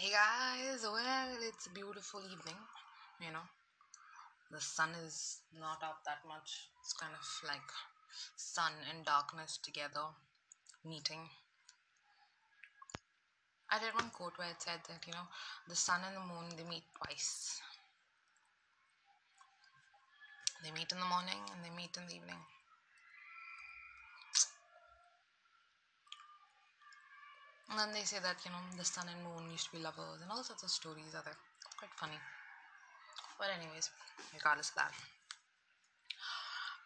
Hey 0.00 0.16
guys, 0.16 0.80
well, 0.82 1.28
it's 1.44 1.66
a 1.66 1.76
beautiful 1.76 2.20
evening, 2.20 2.56
you 3.20 3.30
know. 3.36 3.44
The 4.50 4.58
sun 4.58 4.88
is 5.04 5.40
not 5.52 5.82
up 5.84 6.00
that 6.06 6.24
much. 6.26 6.70
It's 6.80 6.94
kind 6.94 7.12
of 7.12 7.20
like 7.46 7.68
sun 8.34 8.72
and 8.88 9.04
darkness 9.04 9.58
together 9.62 10.08
meeting. 10.88 11.28
I 13.68 13.76
read 13.76 13.92
one 13.92 14.08
quote 14.08 14.38
where 14.38 14.48
it 14.48 14.62
said 14.62 14.80
that, 14.88 15.04
you 15.06 15.12
know, 15.12 15.28
the 15.68 15.76
sun 15.76 16.00
and 16.06 16.16
the 16.16 16.20
moon 16.20 16.48
they 16.56 16.64
meet 16.64 16.88
twice. 16.96 17.60
They 20.64 20.70
meet 20.70 20.90
in 20.92 20.98
the 20.98 21.12
morning 21.12 21.44
and 21.52 21.60
they 21.62 21.76
meet 21.76 21.94
in 22.00 22.08
the 22.08 22.14
evening. 22.14 22.40
And 27.70 27.78
then 27.78 27.94
they 27.94 28.02
say 28.02 28.18
that, 28.18 28.42
you 28.44 28.50
know, 28.50 28.58
the 28.76 28.84
sun 28.84 29.06
and 29.06 29.22
moon 29.22 29.46
used 29.50 29.70
to 29.70 29.78
be 29.78 29.82
lovers 29.82 30.18
and 30.20 30.30
all 30.30 30.42
sorts 30.42 30.66
of 30.66 30.70
stories 30.70 31.14
are 31.14 31.22
there. 31.22 31.38
Quite 31.78 31.94
funny. 31.94 32.18
But, 33.38 33.54
anyways, 33.54 33.90
regardless 34.34 34.74
of 34.74 34.82
that, 34.82 34.92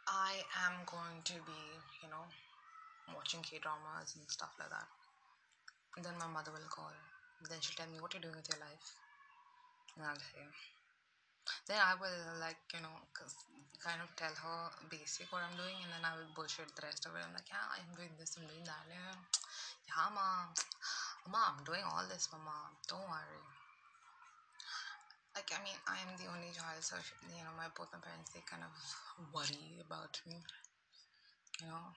I 0.07 0.45
am 0.69 0.85
going 0.85 1.25
to 1.25 1.41
be, 1.49 1.61
you 2.05 2.09
know, 2.13 2.29
watching 3.17 3.41
K 3.41 3.59
dramas 3.65 4.13
and 4.15 4.29
stuff 4.29 4.53
like 4.61 4.69
that. 4.69 4.87
And 5.97 6.05
then 6.05 6.21
my 6.21 6.29
mother 6.29 6.53
will 6.53 6.69
call. 6.69 6.93
Then 7.49 7.59
she'll 7.65 7.81
tell 7.81 7.89
me, 7.89 7.99
What 7.99 8.13
are 8.13 8.21
you 8.21 8.29
doing 8.29 8.37
with 8.37 8.49
your 8.53 8.61
life? 8.61 8.87
And 9.97 10.05
I'll 10.05 10.21
say, 10.21 10.45
then 11.67 11.81
I 11.81 11.97
will 11.97 12.41
like 12.41 12.61
you 12.73 12.81
know 12.85 12.93
kind 13.85 14.01
of 14.01 14.09
tell 14.17 14.33
her 14.33 14.73
basic 14.89 15.29
what 15.29 15.45
I'm 15.45 15.57
doing 15.61 15.77
and 15.85 15.93
then 15.93 16.05
I 16.09 16.17
will 16.17 16.33
bullshit 16.33 16.73
the 16.73 16.89
rest 16.89 17.05
of 17.05 17.13
it. 17.13 17.21
I'm 17.21 17.37
like, 17.37 17.53
yeah, 17.53 17.69
I'm 17.69 17.93
doing 17.93 18.17
this, 18.17 18.33
I'm 18.41 18.49
doing 18.49 18.65
that. 18.65 18.89
Yeah, 18.89 20.09
mom, 20.09 20.57
mom, 21.29 21.61
I'm 21.61 21.65
doing 21.69 21.85
all 21.85 22.05
this, 22.09 22.33
mama. 22.33 22.73
Don't 22.89 23.05
worry. 23.05 23.45
Like 25.37 25.53
I 25.53 25.61
mean, 25.61 25.77
I 25.85 26.01
am 26.01 26.17
the 26.17 26.33
only 26.33 26.49
child, 26.55 26.81
so 26.81 26.97
you 27.29 27.45
know, 27.45 27.53
my 27.61 27.69
both 27.77 27.93
my 27.93 28.01
parents 28.01 28.33
they 28.33 28.41
kind 28.49 28.65
of 28.65 28.73
worry 29.35 29.83
about 29.85 30.17
me. 30.25 30.41
You 31.61 31.69
know, 31.69 31.93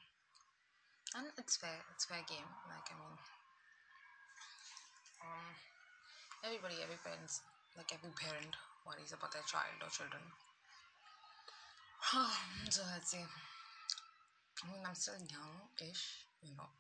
and 1.16 1.30
it's 1.38 1.56
fair. 1.56 1.80
It's 1.94 2.04
fair 2.04 2.26
game. 2.26 2.50
Like 2.68 2.90
I 2.90 2.96
mean, 2.98 3.16
um, 5.22 5.48
everybody, 6.44 6.82
every 6.82 6.98
parents, 7.00 7.46
like 7.78 7.94
every 7.94 8.10
parent 8.18 8.58
worries 8.88 9.12
about 9.12 9.36
their 9.36 9.44
child 9.44 9.84
or 9.84 9.92
children. 9.92 10.24
so 12.72 12.82
let's 12.96 13.12
see. 13.12 13.20
I 13.20 14.64
mean, 14.72 14.82
I'm 14.88 14.96
still 14.96 15.20
young-ish, 15.20 16.24
you 16.42 16.56
know. 16.56 16.72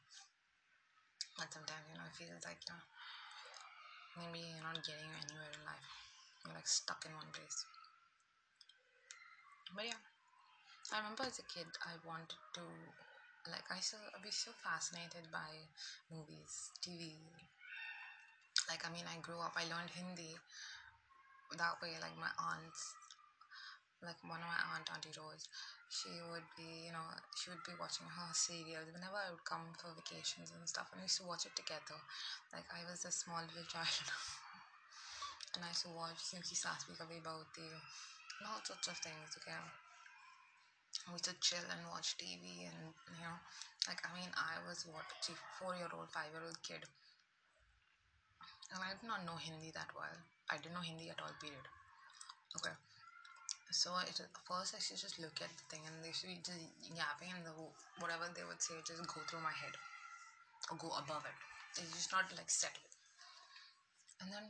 But 1.38 1.52
sometimes, 1.53 1.85
you 1.91 2.00
know, 2.00 2.08
it 2.08 2.16
feels 2.17 2.41
like, 2.47 2.63
you 2.66 2.73
know, 2.73 2.81
maybe 4.17 4.39
you're 4.41 4.63
not 4.66 4.81
getting 4.81 5.11
anywhere 5.11 5.52
in 5.52 5.61
life. 5.67 5.91
You're 6.41 6.55
like 6.55 6.66
stuck 6.66 7.05
in 7.05 7.13
one 7.13 7.30
place. 7.35 7.67
But 9.75 9.85
yeah, 9.85 10.02
I 10.95 11.03
remember 11.03 11.28
as 11.28 11.38
a 11.38 11.45
kid, 11.45 11.67
I 11.83 12.00
wanted 12.08 12.39
to, 12.55 12.63
like, 13.52 13.67
I 13.69 13.83
used 13.83 13.94
I'd 14.16 14.23
be 14.23 14.31
so 14.31 14.55
fascinated 14.63 15.28
by 15.30 15.69
movies, 16.09 16.72
TV. 16.81 17.13
Like, 18.72 18.81
I 18.88 18.89
mean, 18.91 19.05
I 19.05 19.19
grew 19.22 19.38
up, 19.39 19.53
I 19.55 19.67
learned 19.69 19.91
Hindi 19.91 20.39
that 21.56 21.80
way 21.81 21.95
like 22.02 22.17
my 22.20 22.31
aunts 22.36 22.95
like 24.03 24.20
one 24.22 24.42
of 24.44 24.50
my 24.50 24.62
aunt 24.76 24.86
auntie 24.94 25.14
rose 25.17 25.48
she 25.90 26.22
would 26.30 26.45
be 26.53 26.86
you 26.86 26.94
know 26.94 27.08
she 27.34 27.50
would 27.50 27.64
be 27.64 27.73
watching 27.80 28.06
her 28.06 28.30
serials 28.34 28.92
whenever 28.94 29.17
i 29.17 29.31
would 29.31 29.42
come 29.48 29.73
for 29.80 29.90
vacations 29.95 30.52
and 30.53 30.62
stuff 30.68 30.92
and 30.92 31.02
we 31.02 31.08
used 31.09 31.18
to 31.18 31.25
watch 31.25 31.45
it 31.48 31.56
together. 31.56 31.98
Like 32.53 32.68
i 32.70 32.84
was 32.86 33.06
a 33.06 33.12
small 33.12 33.42
little 33.42 33.66
child 33.66 34.06
and 35.56 35.64
i 35.66 35.72
used 35.73 35.88
to 35.88 35.92
watch 35.95 36.20
Kyunki 36.30 36.53
Saas 36.53 36.86
Bhi 36.86 36.94
Kabhi 37.00 37.23
Bahu 37.23 37.42
and 37.48 38.45
all 38.45 38.62
sorts 38.62 38.88
of 38.88 38.98
things 39.00 39.34
okay? 39.40 39.58
We 41.08 41.14
used 41.18 41.25
to 41.31 41.36
chill 41.42 41.66
and 41.72 41.88
watch 41.90 42.18
tv 42.22 42.68
and 42.69 42.94
you 43.16 43.24
know 43.25 43.40
like 43.88 44.03
i 44.06 44.13
mean 44.13 44.30
i 44.36 44.62
was 44.68 44.86
what 44.86 45.09
four 45.57 45.74
year 45.75 45.90
old 45.96 46.12
five 46.12 46.30
year 46.36 46.44
old 46.46 46.62
kid. 46.62 46.84
And 48.74 48.84
i 48.84 48.91
did 48.94 49.07
not 49.07 49.25
know 49.25 49.38
hindi 49.40 49.72
that 49.72 49.90
well 49.96 50.19
I 50.50 50.58
didn't 50.58 50.74
know 50.74 50.85
Hindi 50.85 51.09
at 51.09 51.19
all, 51.19 51.34
period. 51.40 51.68
Okay. 52.56 52.75
So 53.72 53.91
it, 54.08 54.16
first 54.47 54.75
I 54.75 54.80
should 54.80 54.97
just 54.97 55.19
look 55.19 55.44
at 55.44 55.52
the 55.52 55.66
thing 55.68 55.84
and 55.84 56.00
they 56.00 56.16
should 56.16 56.31
be 56.31 56.40
just 56.40 56.63
yapping 56.96 57.35
and 57.35 57.44
the 57.44 57.52
whatever 58.00 58.31
they 58.31 58.47
would 58.47 58.63
say 58.63 58.80
just 58.88 59.03
go 59.03 59.19
through 59.28 59.44
my 59.44 59.52
head 59.52 59.75
or 60.72 60.80
go 60.80 60.88
above 60.96 61.28
it. 61.28 61.38
It's 61.75 61.91
just 61.91 62.12
not 62.16 62.31
like 62.31 62.47
settle. 62.47 62.88
And 64.24 64.31
then 64.31 64.47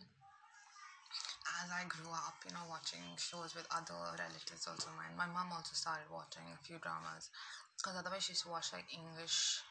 as 1.65 1.73
I 1.73 1.89
grew 1.89 2.13
up, 2.13 2.37
you 2.45 2.53
know, 2.53 2.69
watching 2.69 3.01
shows 3.17 3.57
with 3.57 3.65
other 3.73 3.97
relatives 4.13 4.69
also 4.69 4.93
mine. 4.93 5.17
My 5.17 5.25
mom 5.25 5.49
also 5.49 5.73
started 5.73 6.05
watching 6.13 6.45
a 6.53 6.59
few 6.61 6.77
dramas 6.77 7.33
because 7.73 7.97
otherwise 7.97 8.23
she's 8.23 8.37
used 8.37 8.45
to 8.45 8.53
watch 8.53 8.69
like 8.69 8.85
English 8.93 9.65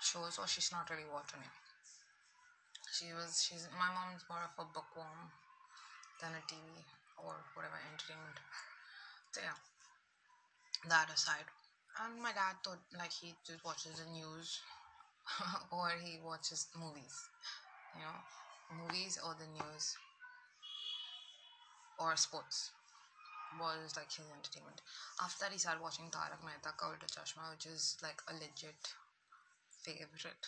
shows 0.00 0.40
or 0.40 0.48
she's 0.48 0.72
not 0.72 0.88
really 0.88 1.06
watching 1.12 1.44
it. 1.44 1.54
She 2.88 3.12
was 3.12 3.44
she's 3.44 3.68
my 3.76 3.92
mom's 3.92 4.24
more 4.32 4.48
of 4.48 4.56
a 4.56 4.66
bookworm 4.72 5.28
than 6.22 6.32
a 6.38 6.42
TV 6.48 6.86
or 7.18 7.34
whatever 7.54 7.76
entertainment. 7.90 8.38
So 9.32 9.40
yeah, 9.42 9.58
that 10.88 11.08
aside, 11.14 11.46
and 12.04 12.20
my 12.22 12.32
dad 12.32 12.56
thought 12.64 12.82
like 12.98 13.12
he 13.12 13.34
just 13.46 13.64
watches 13.64 13.98
the 13.98 14.10
news 14.10 14.60
or 15.72 15.90
he 16.02 16.18
watches 16.24 16.68
movies, 16.78 17.14
you 17.96 18.02
know, 18.02 18.18
movies 18.84 19.18
or 19.24 19.34
the 19.38 19.46
news 19.52 19.96
or 21.98 22.16
sports 22.16 22.70
was 23.60 23.94
like 23.96 24.12
his 24.12 24.26
entertainment. 24.32 24.80
After 25.22 25.44
that, 25.44 25.52
he 25.52 25.58
started 25.58 25.82
watching 25.82 26.10
Tarak 26.10 26.42
Mehta 26.44 26.72
Ka 26.76 26.94
Chashma, 27.06 27.52
which 27.52 27.66
is 27.66 27.96
like 28.02 28.20
a 28.28 28.34
legit 28.34 28.80
favorite. 29.84 30.46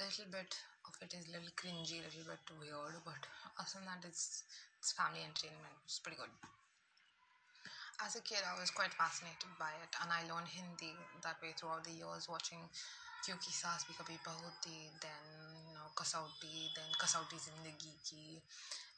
A 0.00 0.04
little 0.04 0.26
bit 0.30 0.56
of 0.86 0.94
it 1.02 1.14
is 1.14 1.28
a 1.28 1.32
little 1.32 1.52
cringy, 1.56 2.00
a 2.00 2.04
little 2.04 2.28
bit 2.28 2.44
weird, 2.60 2.96
but 3.04 3.22
other 3.58 3.70
than 3.74 3.86
that, 3.86 4.04
it's 4.08 4.44
it's 4.82 4.90
family 4.98 5.22
entertainment. 5.22 5.78
It's 5.86 6.02
pretty 6.02 6.18
good. 6.18 6.34
As 8.02 8.18
a 8.18 8.22
kid, 8.26 8.42
I 8.42 8.58
was 8.58 8.74
quite 8.74 8.90
fascinated 8.90 9.54
by 9.62 9.70
it, 9.78 9.94
and 10.02 10.10
I 10.10 10.26
learned 10.26 10.50
Hindi 10.50 10.90
that 11.22 11.38
way 11.38 11.54
throughout 11.54 11.86
the 11.86 11.94
years, 11.94 12.26
watching 12.26 12.58
Kyunki 13.22 13.54
Saas 13.54 13.86
Bhi 13.86 13.94
Kabhi 13.94 14.18
Bahu 14.26 14.50
Thi, 14.58 14.90
then 14.98 15.22
you 15.70 15.78
know 15.78 15.86
Kasauti, 15.94 16.74
then 16.74 16.90
Kasauti 16.98 17.38
Zindagi 17.38 17.94
Ki, 18.02 18.42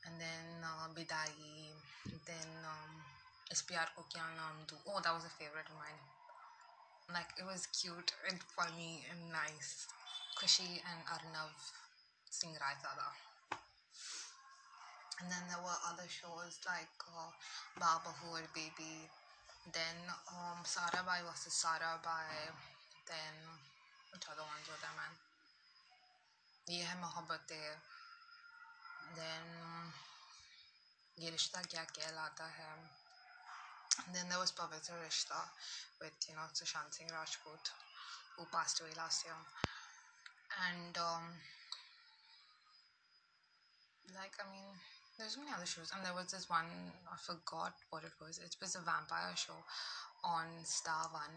and 0.09 0.17
then 0.17 0.65
uh, 0.65 0.89
Bidai, 0.97 1.37
then 2.25 2.49
um, 2.65 3.05
Iss 3.53 3.61
Pyaar 3.69 3.93
Ko 3.93 4.09
Kya 4.09 4.25
Naam 4.41 4.65
Do. 4.65 4.81
Oh, 4.89 5.05
that 5.05 5.12
was 5.12 5.28
a 5.28 5.34
favorite 5.37 5.69
of 5.69 5.77
mine. 5.77 6.00
Like 7.12 7.37
it 7.37 7.44
was 7.44 7.69
cute 7.69 8.17
and 8.25 8.41
funny 8.56 9.05
and 9.12 9.21
nice. 9.28 9.84
Kushi 10.41 10.81
and 10.81 11.05
Arnav 11.12 11.53
Singh 12.33 12.56
Raizada 12.56 13.34
and 15.21 15.31
then 15.31 15.45
there 15.47 15.63
were 15.63 15.79
other 15.87 16.09
shows 16.11 16.59
like 16.67 16.91
uh, 17.07 17.31
Baa 17.79 18.03
Bahoo 18.03 18.35
or 18.35 18.47
Baby, 18.55 19.07
then 19.73 19.97
um, 20.31 20.61
Sarabhai 20.67 21.23
versus 21.23 21.55
Sarabhai, 21.55 22.51
then 23.07 23.35
which 24.13 24.27
other 24.27 24.43
ones 24.43 24.67
were 24.67 24.81
there, 24.83 24.97
man? 24.99 25.15
Ye 26.67 26.83
Hai 26.83 26.99
Mohabbatein, 26.99 27.79
then 29.15 29.47
Ye 31.17 31.31
Rishta 31.31 31.63
Kya 31.63 31.87
Kehlata 31.95 32.49
Hai, 32.51 32.79
then 34.13 34.27
there 34.29 34.39
was 34.39 34.53
Pavitra 34.53 34.99
Rishta 35.07 35.39
with, 36.01 36.13
you 36.29 36.35
know, 36.35 36.49
Sushant 36.53 36.91
Singh 36.91 37.09
Rajput, 37.09 37.71
who 38.37 38.45
passed 38.51 38.81
away 38.81 38.91
last 38.97 39.25
year. 39.25 39.39
And, 40.69 40.97
um, 40.99 41.25
like, 44.15 44.35
I 44.38 44.50
mean, 44.50 44.75
there's 45.19 45.38
many 45.38 45.50
other 45.55 45.66
shows, 45.66 45.90
and 45.94 46.02
there 46.05 46.14
was 46.14 46.31
this 46.31 46.50
one 46.50 46.66
I 47.06 47.16
forgot 47.16 47.75
what 47.90 48.02
it 48.02 48.14
was. 48.19 48.38
It 48.38 48.56
was 48.61 48.75
a 48.75 48.82
vampire 48.82 49.34
show 49.37 49.58
on 50.25 50.46
Star 50.64 51.06
One. 51.12 51.34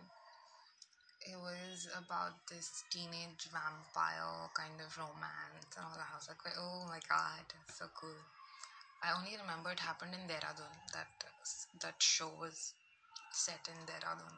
It 1.21 1.37
was 1.37 1.89
about 1.93 2.39
this 2.49 2.83
teenage 2.89 3.49
vampire 3.51 4.49
kind 4.55 4.79
of 4.79 4.89
romance 4.97 5.69
and 5.75 5.85
all 5.85 5.93
that. 5.97 6.09
I 6.09 6.15
was 6.17 6.29
like, 6.29 6.41
oh 6.57 6.85
my 6.87 7.01
god, 7.09 7.45
so 7.69 7.85
cool. 7.93 8.21
I 9.03 9.13
only 9.13 9.37
remember 9.37 9.69
it 9.71 9.79
happened 9.79 10.13
in 10.17 10.25
Dehradun. 10.25 10.73
That 10.93 11.11
that 11.81 12.01
show 12.01 12.31
was 12.39 12.73
set 13.31 13.69
in 13.69 13.77
Dehradun, 13.85 14.37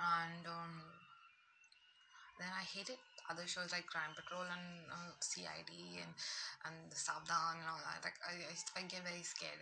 and 0.00 0.46
um, 0.46 0.74
then 2.40 2.48
I 2.56 2.64
hated 2.64 2.96
other 3.28 3.44
shows 3.46 3.70
like 3.70 3.86
Crime 3.86 4.16
Patrol 4.16 4.42
and 4.42 4.66
uh, 4.90 5.12
CID 5.20 5.70
and 6.00 6.12
and 6.66 6.76
the 6.88 6.96
Savdhan 6.98 7.60
and 7.60 7.68
all 7.68 7.78
that. 7.84 8.00
Like 8.02 8.18
I, 8.24 8.34
I, 8.48 8.54
I 8.80 8.82
get 8.88 9.04
very 9.04 9.22
scared. 9.22 9.60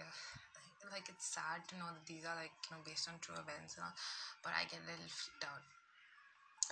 Like 0.95 1.11
it's 1.11 1.27
sad 1.29 1.67
to 1.69 1.75
know 1.77 1.91
that 1.91 2.07
these 2.07 2.25
are 2.25 2.39
like 2.39 2.55
you 2.71 2.79
know 2.79 2.81
based 2.87 3.11
on 3.11 3.19
true 3.21 3.37
events 3.37 3.77
and 3.77 3.85
all, 3.85 3.97
but 4.41 4.55
I 4.55 4.65
get 4.71 4.81
a 4.81 4.89
little 4.89 5.11
freaked 5.11 5.45
out 5.45 5.61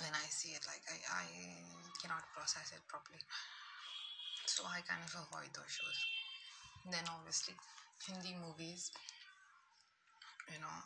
when 0.00 0.14
I 0.14 0.24
see 0.30 0.54
it. 0.56 0.62
Like 0.64 0.86
I, 0.88 0.96
I 1.10 1.26
cannot 2.00 2.24
process 2.32 2.72
it 2.72 2.80
properly. 2.88 3.20
so 4.46 4.64
I 4.64 4.80
kind 4.86 5.02
of 5.02 5.12
avoid 5.26 5.50
those 5.52 5.68
shows. 5.68 5.98
Then 6.88 7.04
obviously 7.10 7.58
Hindi 8.06 8.36
movies, 8.38 8.92
you 10.52 10.60
know, 10.62 10.78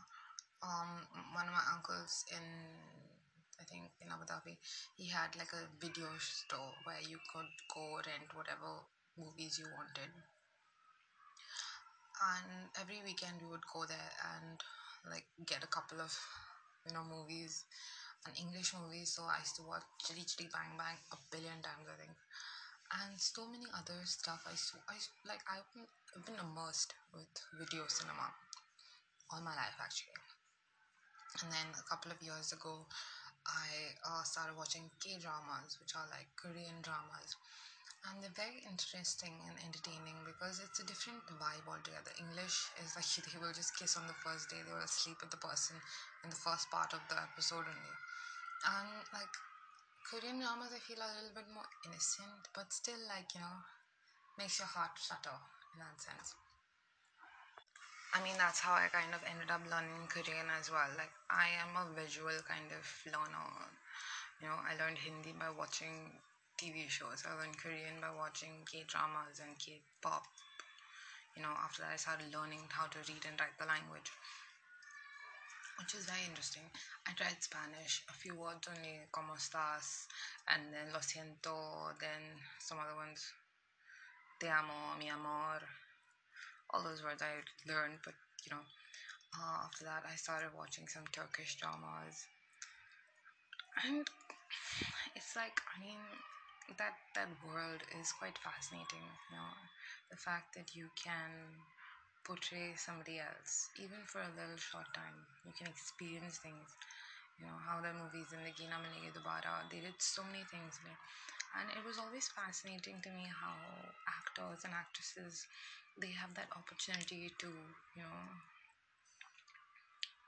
um, 0.64 1.04
one 1.36 1.44
of 1.44 1.52
my 1.52 1.66
uncles 1.76 2.24
in 2.32 2.44
I 3.60 3.64
think 3.68 3.92
in 4.00 4.08
Abu 4.08 4.24
Dhabi, 4.24 4.56
he 4.96 5.04
had 5.04 5.36
like 5.36 5.52
a 5.52 5.68
video 5.76 6.08
store 6.18 6.72
where 6.84 7.00
you 7.04 7.20
could 7.28 7.50
go 7.68 8.00
rent 8.00 8.32
whatever 8.32 8.80
movies 9.20 9.60
you 9.60 9.68
wanted. 9.76 10.08
And 12.20 12.72
every 12.80 13.04
weekend 13.04 13.40
we 13.40 13.48
would 13.52 13.64
go 13.68 13.84
there 13.84 14.12
and 14.36 14.56
like 15.08 15.24
get 15.44 15.64
a 15.64 15.70
couple 15.72 16.00
of 16.00 16.12
you 16.88 16.92
know 16.92 17.04
movies 17.04 17.64
and 18.24 18.32
English 18.40 18.72
movies. 18.76 19.12
So 19.16 19.28
I 19.28 19.40
used 19.44 19.56
to 19.60 19.64
watch 19.68 19.84
Chitty 20.04 20.24
Chitty 20.24 20.48
Bang 20.52 20.76
Bang 20.80 20.96
a 21.12 21.18
billion 21.28 21.60
times 21.60 21.88
I 21.88 21.96
think. 22.00 22.16
And 22.90 23.14
so 23.20 23.46
many 23.46 23.68
other 23.76 24.00
stuff 24.04 24.42
I 24.48 24.56
saw 24.56 24.80
I 24.88 24.96
like 25.28 25.44
I've 25.48 25.68
been, 25.72 25.88
I've 26.16 26.26
been 26.26 26.40
immersed 26.40 26.96
with 27.12 27.30
video 27.56 27.84
cinema 27.88 28.32
all 29.30 29.40
my 29.40 29.54
life 29.54 29.78
actually. 29.80 30.16
And 31.42 31.48
then 31.52 31.68
a 31.78 31.86
couple 31.88 32.10
of 32.10 32.20
years 32.20 32.52
ago 32.52 32.84
I 33.46 33.96
uh, 34.04 34.22
started 34.24 34.56
watching 34.56 34.90
K 35.00 35.18
dramas, 35.20 35.76
which 35.80 35.94
are 35.96 36.06
like 36.10 36.28
Korean 36.36 36.80
dramas. 36.82 37.36
And 38.08 38.22
they're 38.22 38.32
very 38.32 38.64
interesting 38.64 39.36
and 39.48 39.56
entertaining 39.60 40.24
because 40.24 40.60
it's 40.60 40.80
a 40.80 40.86
different 40.88 41.24
vibe 41.36 41.68
altogether. 41.68 42.12
English 42.18 42.72
is 42.80 42.96
like 42.96 43.08
they 43.26 43.38
will 43.38 43.52
just 43.52 43.76
kiss 43.76 43.96
on 43.96 44.06
the 44.08 44.16
first 44.24 44.48
day, 44.50 44.62
they 44.64 44.72
will 44.72 44.88
sleep 44.88 45.20
with 45.20 45.30
the 45.30 45.40
person 45.40 45.76
in 46.24 46.30
the 46.30 46.36
first 46.40 46.70
part 46.70 46.92
of 46.94 47.04
the 47.08 47.16
episode 47.20 47.68
only. 47.68 47.96
And 48.64 49.04
like 49.12 49.36
Korean 50.04 50.40
dramas, 50.40 50.72
I 50.74 50.80
feel 50.80 51.00
are 51.02 51.12
a 51.12 51.16
little 51.22 51.36
bit 51.36 51.48
more 51.54 51.68
innocent, 51.84 52.48
but 52.54 52.72
still 52.72 53.00
like, 53.08 53.34
you 53.34 53.40
know, 53.40 53.64
makes 54.38 54.58
your 54.58 54.68
heart 54.68 54.98
flutter 54.98 55.38
in 55.74 55.80
that 55.80 56.00
sense. 56.00 56.34
I 58.12 58.18
mean, 58.22 58.34
that's 58.38 58.58
how 58.60 58.74
I 58.74 58.88
kind 58.90 59.14
of 59.14 59.22
ended 59.22 59.50
up 59.50 59.62
learning 59.70 60.10
Korean 60.10 60.50
as 60.58 60.70
well. 60.70 60.90
Like, 60.98 61.12
I 61.30 61.46
am 61.62 61.78
a 61.78 61.86
visual 61.94 62.34
kind 62.46 62.66
of 62.74 62.82
learner. 63.06 63.70
You 64.42 64.48
know, 64.48 64.58
I 64.66 64.74
learned 64.74 64.98
Hindi 64.98 65.32
by 65.38 65.50
watching 65.50 66.18
TV 66.58 66.88
shows. 66.88 67.22
I 67.26 67.38
learned 67.38 67.58
Korean 67.58 68.00
by 68.02 68.10
watching 68.10 68.66
K 68.66 68.82
dramas 68.86 69.38
and 69.38 69.54
K 69.58 69.80
pop. 70.02 70.26
You 71.36 71.42
know, 71.42 71.54
after 71.62 71.82
that, 71.82 71.92
I 71.94 71.96
started 71.96 72.32
learning 72.34 72.66
how 72.70 72.86
to 72.86 72.98
read 73.08 73.24
and 73.26 73.38
write 73.38 73.56
the 73.58 73.66
language, 73.66 74.10
which 75.78 75.94
is 75.94 76.04
very 76.06 76.24
interesting. 76.28 76.66
I 77.06 77.12
tried 77.12 77.42
Spanish, 77.42 78.02
a 78.08 78.12
few 78.12 78.34
words 78.34 78.68
only, 78.68 79.06
como 79.10 79.34
estás, 79.34 80.06
and 80.48 80.72
then 80.72 80.92
lo 80.92 81.00
siento, 81.00 81.98
then 81.98 82.22
some 82.58 82.78
other 82.78 82.94
ones, 82.96 83.32
te 84.38 84.48
amo, 84.48 84.96
mi 84.98 85.08
amor, 85.08 85.60
all 86.72 86.82
those 86.82 87.02
words 87.02 87.22
I 87.22 87.42
learned, 87.70 87.98
but 88.04 88.14
you 88.44 88.50
know, 88.56 88.64
uh, 89.34 89.64
after 89.66 89.84
that 89.84 90.04
I 90.10 90.16
started 90.16 90.50
watching 90.56 90.88
some 90.88 91.04
Turkish 91.12 91.56
dramas, 91.56 92.26
and 93.84 94.06
it's 95.16 95.34
like 95.36 95.60
I 95.74 95.80
mean 95.80 96.00
that 96.78 96.94
that 97.14 97.28
world 97.42 97.82
is 97.98 98.12
quite 98.12 98.38
fascinating. 98.38 99.06
You 99.30 99.36
know, 99.36 99.50
the 100.10 100.16
fact 100.16 100.54
that 100.56 100.74
you 100.74 100.88
can 100.94 101.30
portray 102.24 102.74
somebody 102.76 103.18
else 103.18 103.70
even 103.78 103.98
for 104.06 104.20
a 104.22 104.32
little 104.36 104.58
short 104.60 104.86
time, 104.94 105.26
you 105.44 105.52
can 105.56 105.66
experience 105.66 106.38
things. 106.38 106.76
You 107.38 107.46
know 107.46 107.58
how 107.66 107.80
the 107.80 107.92
movies 107.96 108.30
Zindagi 108.32 108.68
Na 108.70 108.78
Milegi 108.78 109.10
Dobara, 109.16 109.64
they 109.70 109.80
did 109.80 109.98
so 109.98 110.22
many 110.24 110.44
things. 110.44 110.78
And 111.58 111.68
it 111.76 111.84
was 111.84 111.98
always 111.98 112.28
fascinating 112.28 113.00
to 113.02 113.10
me 113.10 113.26
how 113.28 113.92
actors 114.08 114.64
and 114.64 114.72
actresses 114.74 115.46
they 115.98 116.10
have 116.10 116.32
that 116.34 116.48
opportunity 116.56 117.30
to 117.38 117.48
you 117.94 118.02
know 118.02 118.20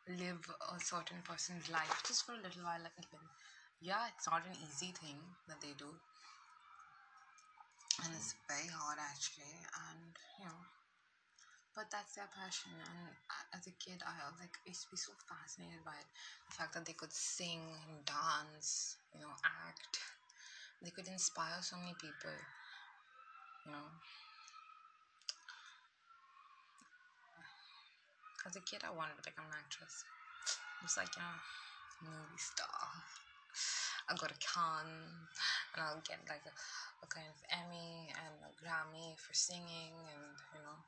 live 0.08 0.50
a 0.74 0.78
certain 0.80 1.18
person's 1.24 1.68
life 1.70 2.02
just 2.06 2.24
for 2.26 2.32
a 2.32 2.36
little 2.42 2.62
while 2.62 2.80
like 2.82 2.98
even 2.98 3.22
yeah 3.80 4.06
it's 4.14 4.26
not 4.26 4.42
an 4.46 4.56
easy 4.66 4.92
thing 4.92 5.18
that 5.48 5.60
they 5.60 5.72
do. 5.78 5.90
And 8.04 8.12
it's 8.14 8.34
very 8.48 8.68
hard 8.68 8.98
actually 9.00 9.64
and 9.88 10.18
you 10.38 10.44
know 10.44 10.66
but 11.74 11.88
that's 11.90 12.14
their 12.14 12.28
passion. 12.28 12.72
And 12.76 13.16
as 13.56 13.66
a 13.66 13.74
kid 13.80 14.02
i 14.04 14.12
like 14.40 14.56
used 14.66 14.84
to 14.84 14.90
be 14.90 14.96
so 14.96 15.12
fascinated 15.28 15.84
by 15.84 15.96
it 16.00 16.08
the 16.48 16.52
fact 16.52 16.74
that 16.74 16.84
they 16.86 16.92
could 16.92 17.12
sing 17.12 17.60
and 17.88 18.04
dance 18.04 18.96
you 19.14 19.20
know 19.20 19.32
act 19.44 19.98
they 20.82 20.90
could 20.90 21.08
inspire 21.08 21.60
so 21.62 21.76
many 21.78 21.94
people 21.94 22.30
you 23.64 23.72
know 23.72 23.86
As 28.44 28.56
a 28.56 28.60
kid, 28.60 28.82
I 28.84 28.90
wanted 28.90 29.14
to 29.16 29.22
become 29.22 29.46
an 29.46 29.54
actress. 29.56 30.04
It 30.46 30.82
was 30.82 30.96
like, 30.96 31.14
you 31.14 31.22
know, 31.22 31.38
movie 32.02 32.38
star. 32.38 33.06
I 34.10 34.16
got 34.16 34.34
a 34.34 34.38
Cannes, 34.42 35.30
and 35.72 35.78
I'll 35.78 36.02
get 36.02 36.18
like 36.28 36.42
a, 36.42 36.54
a 37.04 37.06
kind 37.06 37.26
of 37.30 37.38
Emmy 37.46 38.10
and 38.10 38.34
a 38.42 38.50
Grammy 38.58 39.14
for 39.18 39.32
singing, 39.32 39.94
and 40.10 40.34
you 40.52 40.58
know, 40.58 40.82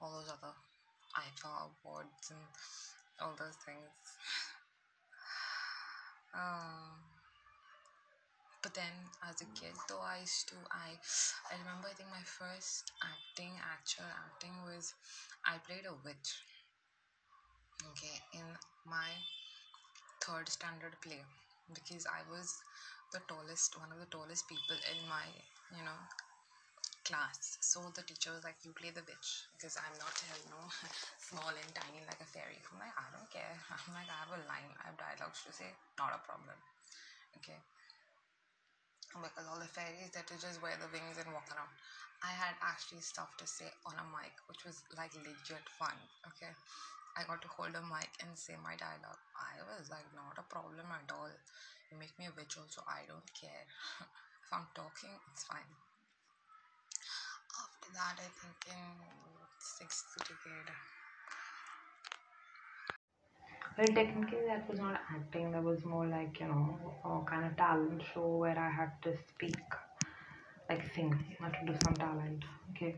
all 0.00 0.12
those 0.20 0.28
other 0.28 0.52
IIFA 1.16 1.72
awards 1.72 2.30
and 2.30 2.44
all 3.20 3.34
those 3.38 3.56
things. 3.64 3.96
Um, 6.34 7.17
but 8.68 8.74
then 8.76 8.92
as 9.24 9.40
a 9.40 9.48
kid 9.58 9.72
though 9.88 10.04
i 10.04 10.20
used 10.20 10.46
to 10.48 10.56
i 10.70 10.92
i 11.48 11.56
remember 11.56 11.88
i 11.88 11.94
think 11.96 12.10
my 12.12 12.20
first 12.24 12.92
acting 13.00 13.56
actual 13.64 14.04
acting 14.28 14.52
was 14.68 14.92
i 15.46 15.56
played 15.66 15.86
a 15.88 15.94
witch 16.04 16.44
okay 17.90 18.20
in 18.32 18.46
my 18.84 19.10
third 20.20 20.48
standard 20.48 20.94
play 21.00 21.22
because 21.74 22.06
I 22.06 22.22
was 22.30 22.62
the 23.12 23.20
tallest 23.28 23.78
one 23.78 23.90
of 23.92 23.98
the 23.98 24.06
tallest 24.10 24.48
people 24.48 24.76
in 24.76 24.98
my 25.08 25.26
you 25.76 25.84
know 25.84 25.98
class. 27.04 27.56
So 27.60 27.80
the 27.94 28.02
teacher 28.02 28.30
was 28.34 28.44
like 28.44 28.60
you 28.62 28.72
play 28.72 28.90
the 28.90 29.02
witch 29.06 29.48
because 29.56 29.76
I'm 29.80 29.96
not 29.98 30.14
you 30.44 30.50
know 30.52 30.66
small 31.18 31.50
and 31.50 31.70
tiny 31.74 32.04
like 32.06 32.20
a 32.20 32.28
fairy. 32.28 32.60
I'm 32.68 32.78
like 32.78 32.94
I 32.96 33.08
don't 33.14 33.30
care. 33.30 33.54
I'm 33.72 33.94
like 33.94 34.10
I 34.10 34.16
have 34.26 34.32
a 34.34 34.42
line 34.46 34.70
I 34.78 34.92
have 34.92 34.98
dialogues 35.00 35.42
to 35.46 35.52
say 35.52 35.72
not 35.98 36.12
a 36.14 36.20
problem 36.22 36.56
okay 37.38 37.60
because 39.22 39.46
all 39.48 39.58
the 39.60 39.68
fairies 39.70 40.10
that 40.14 40.26
to 40.28 40.36
just 40.38 40.62
wear 40.62 40.76
the 40.78 40.90
wings 40.92 41.18
and 41.18 41.30
walk 41.32 41.48
around 41.52 41.70
I 42.22 42.34
had 42.34 42.58
actually 42.62 43.02
stuff 43.02 43.36
to 43.38 43.46
say 43.46 43.70
on 43.86 43.94
a 43.98 44.06
mic 44.10 44.34
which 44.50 44.64
was 44.66 44.82
like 44.96 45.14
legit 45.14 45.66
fun 45.78 45.94
okay 46.26 46.52
I 47.18 47.26
got 47.26 47.42
to 47.42 47.48
hold 47.48 47.74
a 47.74 47.82
mic 47.82 48.14
and 48.22 48.38
say 48.38 48.54
my 48.62 48.78
dialogue. 48.78 49.18
I 49.34 49.58
was 49.66 49.90
like, 49.90 50.06
not 50.14 50.38
a 50.38 50.46
problem 50.46 50.86
at 50.86 51.10
all. 51.10 51.26
You 51.90 51.98
make 51.98 52.14
me 52.18 52.26
a 52.30 52.34
witch 52.36 52.54
also, 52.54 52.82
I 52.86 53.02
don't 53.10 53.26
care. 53.34 53.66
if 54.44 54.50
I'm 54.54 54.70
talking, 54.74 55.18
it's 55.32 55.42
fine. 55.42 55.66
After 57.58 57.90
that, 57.90 58.22
I 58.22 58.30
think 58.38 58.70
in 58.70 58.86
sixth 59.58 60.14
grade. 60.14 60.70
Well, 63.78 63.86
technically, 63.86 64.44
that 64.48 64.68
was 64.68 64.80
not 64.80 65.00
acting. 65.14 65.52
That 65.52 65.62
was 65.62 65.84
more 65.84 66.04
like, 66.04 66.40
you 66.40 66.48
know, 66.48 66.76
a 67.04 67.30
kind 67.30 67.44
of 67.46 67.56
talent 67.56 68.02
show 68.12 68.26
where 68.38 68.58
I 68.58 68.68
had 68.68 68.90
to 69.02 69.16
speak, 69.28 69.54
like 70.68 70.82
sing, 70.96 71.14
I 71.40 71.44
had 71.44 71.52
to 71.60 71.72
do 71.72 71.78
some 71.84 71.94
talent. 71.94 72.44
Okay. 72.72 72.96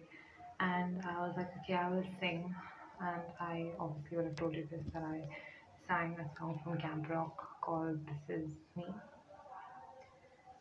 And 0.58 1.02
I 1.04 1.20
was 1.20 1.34
like, 1.36 1.50
okay, 1.58 1.74
I 1.74 1.90
will 1.90 2.06
sing 2.18 2.54
and 2.98 3.22
I 3.38 3.66
obviously 3.78 4.16
would 4.16 4.26
have 4.26 4.36
told 4.36 4.54
you 4.54 4.66
this 4.70 4.80
that 4.94 5.02
I 5.02 5.20
sang 5.86 6.16
a 6.18 6.38
song 6.38 6.58
from 6.64 6.78
Camp 6.78 7.10
Rock 7.10 7.60
called 7.60 7.98
This 8.06 8.38
Is 8.38 8.48
Me. 8.74 8.86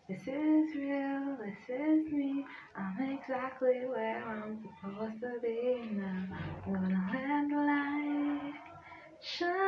This 0.09 0.21
is 0.23 0.75
real, 0.75 1.37
this 1.39 1.69
is 1.69 2.11
me. 2.11 2.45
I'm 2.75 3.17
exactly 3.17 3.85
where 3.85 4.21
I'm 4.25 4.67
supposed 4.81 5.21
to 5.21 5.39
be 5.41 5.81
now. 5.93 6.25
I'm 6.65 6.73
gonna 6.73 7.47
the 7.49 7.55
light 7.55 8.53
shine 9.21 9.58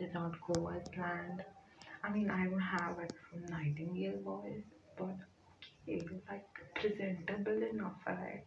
did 0.00 0.14
not 0.14 0.32
go 0.48 0.68
as 0.68 0.88
planned. 0.88 1.44
I 2.02 2.10
mean, 2.10 2.30
I 2.30 2.44
don't 2.46 2.58
have 2.58 2.96
like 2.96 3.12
some 3.30 3.44
nightingale 3.54 4.18
voice, 4.24 4.64
but 4.96 5.16
okay, 5.82 6.02
like 6.28 6.46
presentable 6.74 7.62
enough, 7.70 8.00
right? 8.06 8.42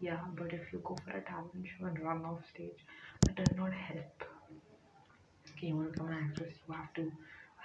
Yeah, 0.00 0.18
but 0.36 0.52
if 0.52 0.72
you 0.72 0.80
go 0.84 0.96
for 1.04 1.16
a 1.16 1.22
talent 1.22 1.66
show 1.78 1.86
and 1.86 1.98
run 2.00 2.24
off 2.24 2.40
stage, 2.52 2.84
it 3.28 3.36
does 3.36 3.56
not 3.56 3.72
help. 3.72 4.24
Okay, 5.52 5.68
you 5.68 5.76
want 5.76 5.88
to 5.88 5.92
become 5.92 6.08
an 6.08 6.30
actress, 6.30 6.54
you 6.66 6.74
have 6.74 6.92
to 6.94 7.12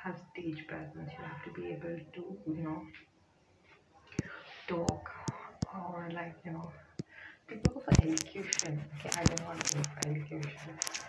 have 0.04 0.22
stage 0.32 0.68
presence, 0.68 1.12
you 1.18 1.26
have 1.26 1.44
to 1.44 1.52
be 1.60 1.70
able 1.70 1.98
to, 2.14 2.38
you 2.48 2.64
know, 2.64 2.84
talk 4.68 5.10
or 5.74 6.10
like, 6.14 6.36
you 6.46 6.52
know, 6.52 6.72
people 7.48 7.74
go 7.74 7.82
for 7.82 8.04
elocution. 8.08 8.80
Okay, 9.00 9.10
I 9.20 9.24
don't 9.24 9.46
want 9.48 9.66
to 9.66 9.78
go 9.78 9.84
for 9.84 10.10
elocution. 10.10 11.09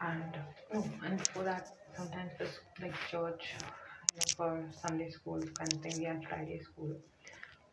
And 0.00 0.36
no, 0.72 0.84
and 1.04 1.18
before 1.18 1.44
that, 1.44 1.68
sometimes 1.96 2.30
the 2.38 2.48
like 2.80 2.94
church, 3.10 3.54
you 4.12 4.18
know, 4.18 4.24
for 4.36 4.64
Sunday 4.82 5.10
school 5.10 5.40
kind 5.58 5.72
of 5.72 5.80
thing, 5.80 5.98
we 5.98 6.04
had 6.04 6.24
Friday 6.28 6.60
school 6.62 6.94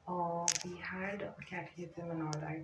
uh, 0.07 0.45
we 0.65 0.77
had 0.77 1.29
catechism 1.49 2.11
and 2.11 2.23
all 2.23 2.33
that. 2.41 2.61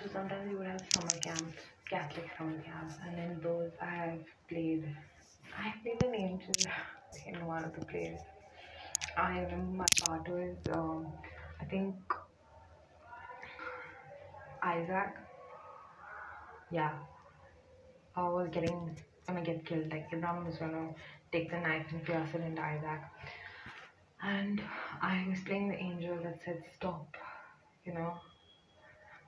So 0.00 0.08
sometimes 0.12 0.50
we 0.50 0.56
would 0.56 0.66
have 0.68 0.82
summer 0.94 1.18
camps, 1.22 1.58
Catholic 1.88 2.28
summer 2.38 2.60
camps, 2.62 2.94
and 3.06 3.18
in 3.18 3.40
those 3.40 3.70
I 3.80 3.86
have 4.10 4.24
played. 4.48 4.84
I 5.58 5.74
played 5.82 6.02
an 6.04 6.14
angel 6.14 6.54
in 7.26 7.46
one 7.46 7.64
of 7.64 7.74
the 7.78 7.84
plays. 7.86 8.18
I 9.16 9.40
remember 9.40 9.78
my 9.78 9.86
part 10.04 10.28
was, 10.28 10.56
um, 10.72 11.12
I 11.60 11.64
think, 11.66 11.94
Isaac. 14.62 15.16
Yeah, 16.70 16.92
I 18.26 18.30
was 18.30 18.48
getting 18.50 18.96
gonna 19.26 19.42
get 19.42 19.64
killed. 19.64 19.90
Like 19.90 20.08
Abraham 20.12 20.46
was 20.46 20.56
gonna 20.56 20.88
take 21.32 21.50
the 21.50 21.58
knife 21.60 21.86
and 21.90 22.04
pierce 22.04 22.28
it 22.34 22.40
into 22.42 22.60
back 22.60 23.12
and 24.22 24.60
I 25.00 25.24
was 25.28 25.40
playing 25.40 25.68
the 25.68 25.76
angel 25.76 26.18
that 26.22 26.40
said 26.44 26.62
stop, 26.74 27.16
you 27.84 27.94
know. 27.94 28.14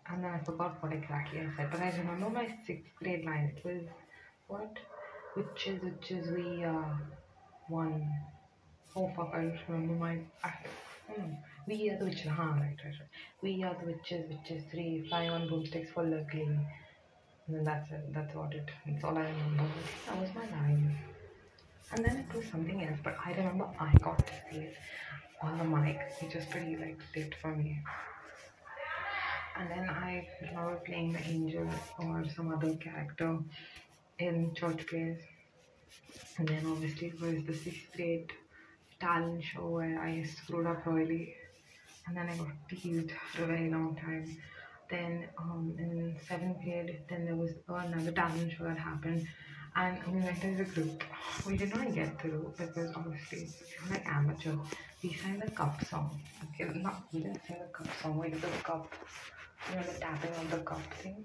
And 0.08 0.22
then 0.22 0.30
I 0.32 0.38
forgot 0.44 0.82
what 0.82 0.92
exactly 0.92 1.40
I 1.40 1.48
said, 1.56 1.70
but 1.70 1.80
I 1.80 1.90
remember 1.96 2.28
my 2.28 2.48
sixth 2.66 2.90
grade 2.96 3.24
line. 3.24 3.52
It 3.56 3.64
was 3.64 3.82
what? 4.48 4.76
Witches, 5.36 5.82
witches, 5.82 6.30
we 6.30 6.64
uh, 6.64 6.82
won. 7.68 8.06
Oh 8.94 9.10
fuck, 9.16 9.30
I 9.32 9.42
don't 9.42 9.58
remember 9.68 9.94
my. 9.94 10.18
I, 10.44 10.52
hmm. 11.08 11.32
We 11.66 11.88
are 11.90 11.98
the 11.98 12.06
witches. 12.06 12.26
Huh, 12.26 12.42
right, 12.42 12.76
right, 12.84 12.84
right. 12.84 13.08
We 13.40 13.62
are 13.62 13.76
the 13.80 13.86
witches, 13.92 14.28
witches 14.28 14.64
three, 14.70 15.06
flying 15.08 15.30
on 15.30 15.48
broomsticks 15.48 15.90
for 15.90 16.02
luckily. 16.04 16.58
And 17.46 17.56
then 17.56 17.64
that's 17.64 17.90
it. 17.90 18.12
That's 18.14 18.34
what 18.34 18.54
it. 18.54 18.68
That's 18.86 19.04
all 19.04 19.16
I 19.18 19.22
remember. 19.22 19.64
That 20.06 20.20
was 20.20 20.30
my 20.34 20.46
line. 20.56 20.98
And 21.94 22.04
then 22.04 22.16
it 22.18 22.36
was 22.36 22.46
something 22.46 22.82
else, 22.82 22.98
but 23.02 23.16
I 23.24 23.32
remember 23.32 23.68
I 23.78 23.92
got 23.98 24.18
to 24.18 24.32
see 24.50 24.60
it 24.60 24.76
on 25.42 25.58
the 25.58 25.64
mic, 25.64 25.98
which 26.20 26.34
was 26.34 26.44
pretty 26.46 26.76
like 26.76 26.98
lit 27.14 27.34
for 27.34 27.54
me. 27.54 27.82
And 29.58 29.70
then 29.70 29.90
I 29.90 30.26
remember 30.40 30.76
playing 30.76 31.12
the 31.12 31.28
angel 31.28 31.68
or 31.98 32.24
some 32.34 32.52
other 32.52 32.74
character 32.76 33.38
in 34.18 34.54
church 34.54 34.86
plays. 34.86 35.18
And 36.38 36.48
then 36.48 36.64
obviously 36.66 37.08
it 37.08 37.20
was 37.20 37.44
the 37.44 37.54
sixth 37.54 37.92
grade 37.94 38.30
talent 39.00 39.44
show 39.44 39.68
where 39.68 40.00
I 40.00 40.22
screwed 40.22 40.66
up 40.66 40.86
royally. 40.86 41.34
And 42.06 42.16
then 42.16 42.28
I 42.30 42.36
got 42.36 42.48
teased 42.70 43.10
for 43.32 43.44
a 43.44 43.46
very 43.46 43.70
long 43.70 43.96
time. 43.96 44.36
Then 44.92 45.26
um, 45.38 45.74
in 45.78 46.16
seventh 46.28 46.58
grade, 46.62 47.00
then 47.08 47.24
there 47.24 47.34
was 47.34 47.52
another 47.66 48.12
talent 48.12 48.52
show 48.52 48.64
that 48.64 48.78
happened. 48.78 49.26
And 49.74 49.96
we 50.06 50.20
went 50.20 50.44
as 50.44 50.60
a 50.60 50.64
group. 50.64 51.02
We 51.46 51.56
did 51.56 51.74
not 51.74 51.94
get 51.94 52.20
through 52.20 52.52
because 52.58 52.92
obviously 52.94 53.48
we 53.48 53.88
were 53.88 53.94
like 53.94 54.06
amateur. 54.06 54.56
We 55.02 55.14
sang 55.14 55.38
the 55.38 55.50
cup 55.50 55.82
song. 55.86 56.20
Okay, 56.44 56.70
not 56.78 57.04
we 57.10 57.20
didn't 57.20 57.40
sing 57.46 57.56
the 57.58 57.72
cup 57.72 57.88
song. 58.02 58.18
We 58.18 58.28
did 58.28 58.42
the 58.42 58.48
cup, 58.62 58.92
you 59.70 59.76
know, 59.76 59.82
the 59.82 59.98
tapping 59.98 60.34
of 60.42 60.50
the 60.50 60.58
cup 60.58 60.84
thing. 61.00 61.24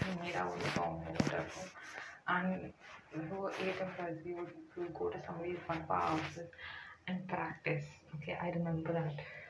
We 0.00 0.26
made 0.26 0.36
our 0.36 0.48
own 0.48 0.60
song 0.74 1.04
or 1.06 1.12
whatever. 1.12 1.60
And 2.26 2.72
were 3.38 3.52
eight 3.60 3.80
of 3.80 4.04
us. 4.04 4.16
We 4.24 4.32
would, 4.34 4.48
we 4.76 4.84
would 4.84 4.94
go 4.94 5.10
to 5.10 5.22
somebody's 5.26 5.58
one 5.66 5.82
of 5.82 5.88
houses 5.88 6.48
and 7.06 7.28
practice. 7.28 7.84
Okay, 8.16 8.38
I 8.40 8.48
remember 8.48 8.94
that. 8.94 9.43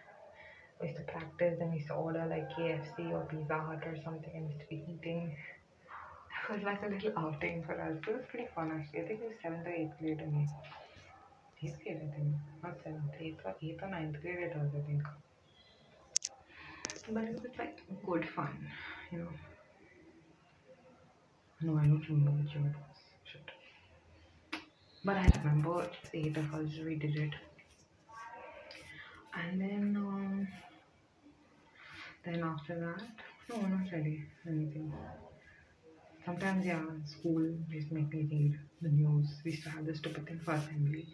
Used 0.83 0.97
to 0.97 1.03
practice 1.05 1.59
and 1.61 1.71
we 1.71 1.77
used 1.79 1.89
to 1.89 1.95
order 1.95 2.27
like 2.29 2.51
KFC 2.53 3.13
or 3.13 3.25
Pizza 3.31 3.59
Hut 3.59 3.83
or 3.87 3.97
something 4.05 4.31
and 4.35 4.47
we 4.47 4.53
used 4.53 4.61
to 4.61 4.67
be 4.69 4.85
eating. 4.89 5.37
It 6.51 6.53
was 6.57 6.63
like 6.63 6.83
a 6.83 6.89
little 6.89 7.13
outing 7.17 7.63
for 7.65 7.81
us. 7.81 7.97
It 8.07 8.15
was 8.15 8.25
pretty 8.29 8.49
fun 8.55 8.71
actually. 8.71 9.01
I 9.01 9.07
think 9.09 9.21
it 9.21 9.29
was 9.29 9.37
seventh 9.43 9.67
or 9.67 9.71
eighth 9.71 9.99
grade 9.99 10.19
to 10.19 10.27
me. 10.27 10.47
Eighth 11.63 11.79
grade, 11.83 12.01
I 12.05 12.15
think. 12.15 12.35
Not 12.63 12.77
seventh, 12.85 13.15
eighth 13.19 13.41
or 13.47 13.55
eighth 13.63 13.83
or 13.83 13.89
ninth 13.89 14.21
grade 14.21 14.39
it 14.51 14.57
was, 14.57 14.71
I 14.77 14.81
think. 14.87 15.03
But 17.11 17.25
it 17.25 17.41
was 17.43 17.53
like 17.59 17.81
good 18.05 18.29
fun, 18.29 18.69
you 19.11 19.19
know. 19.21 19.29
No, 21.63 21.79
I 21.79 21.87
don't 21.87 22.07
remember 22.09 22.31
which 22.33 22.55
year 22.55 22.67
it 22.67 22.77
was. 22.77 22.99
Shit. 23.25 23.51
But 25.05 25.17
I 25.17 25.31
remember 25.39 25.89
the 26.13 26.19
eight 26.19 26.37
of 26.37 26.53
us 26.55 26.71
we 26.85 26.97
did 26.97 27.17
it. 27.17 27.35
And 29.37 29.61
then 29.61 29.97
um, 29.97 30.49
then 32.25 32.43
after 32.43 32.79
that, 32.81 33.03
no, 33.49 33.61
not 33.67 33.91
really 33.93 34.25
anything. 34.47 34.93
Sometimes, 36.25 36.65
yeah, 36.65 36.83
school 37.05 37.53
just 37.71 37.93
make 37.93 38.09
me 38.15 38.27
read 38.31 38.59
the 38.81 38.89
news. 38.89 39.29
We 39.45 39.51
used 39.51 39.65
to 39.65 39.71
have 39.71 39.85
this 39.85 39.99
stupid 39.99 40.27
thing 40.27 40.41
for 40.43 40.53
assembly. 40.53 41.07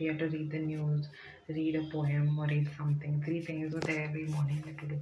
We 0.00 0.06
had 0.06 0.18
to 0.18 0.26
read 0.28 0.50
the 0.50 0.58
news, 0.58 1.06
read 1.48 1.76
a 1.76 1.84
poem, 1.90 2.36
or 2.38 2.46
read 2.46 2.68
something. 2.76 3.22
Three 3.24 3.42
things 3.44 3.72
were 3.74 3.80
there 3.80 4.04
every 4.04 4.24
morning 4.26 4.62
we 4.64 4.72
had 4.72 4.80
to 4.80 4.86
do. 4.86 5.00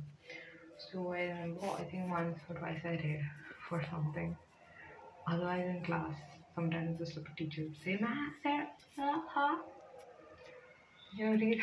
So 0.92 1.12
I 1.12 1.22
remember, 1.22 1.66
I 1.78 1.84
think 1.84 2.10
once 2.10 2.38
or 2.48 2.56
twice 2.56 2.80
I 2.84 2.90
read 2.90 3.24
for 3.68 3.82
something. 3.90 4.36
Otherwise, 5.26 5.66
in 5.66 5.82
class, 5.84 6.14
sometimes 6.54 6.98
the 6.98 7.06
stupid 7.06 7.36
teacher 7.36 7.62
would 7.62 7.76
say, 7.82 7.98
huh? 8.94 9.56
You 11.16 11.30
read. 11.30 11.60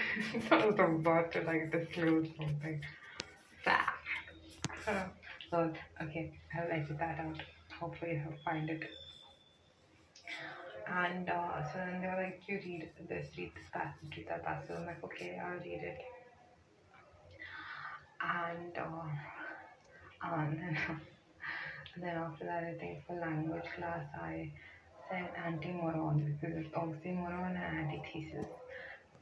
I 0.51 0.65
was 0.65 0.75
about 0.79 1.31
to 1.33 1.41
like 1.41 1.71
disclose 1.71 2.27
something. 2.37 2.81
So, 5.49 5.73
okay, 6.01 6.31
I'll 6.57 6.71
edit 6.71 6.97
that 6.97 7.19
out. 7.19 7.41
Hopefully, 7.77 8.21
I'll 8.25 8.37
find 8.45 8.69
it. 8.69 8.83
And 10.87 11.29
uh, 11.29 11.63
so 11.63 11.79
then 11.79 11.99
they 12.01 12.07
were 12.07 12.15
like, 12.15 12.41
you 12.47 12.59
read 12.63 12.89
this, 13.09 13.27
read 13.37 13.51
this 13.53 13.69
passage, 13.73 14.17
read 14.17 14.27
that 14.29 14.45
passage. 14.45 14.71
I'm 14.77 14.85
like, 14.85 15.03
okay, 15.03 15.37
I'll 15.43 15.59
read 15.59 15.81
it. 15.83 15.99
And, 18.21 18.77
uh, 18.77 19.07
and 20.23 20.57
then, 20.57 20.77
and 21.95 22.03
then 22.03 22.15
after 22.15 22.45
that, 22.45 22.63
I 22.63 22.73
think 22.79 23.05
for 23.05 23.19
language 23.19 23.65
class, 23.75 24.05
I 24.15 24.51
said 25.09 25.29
anti-moron 25.45 26.37
because 26.39 26.57
it's 26.57 26.73
oxymoron 26.73 27.57
and 27.57 27.91
antithesis. 27.91 28.47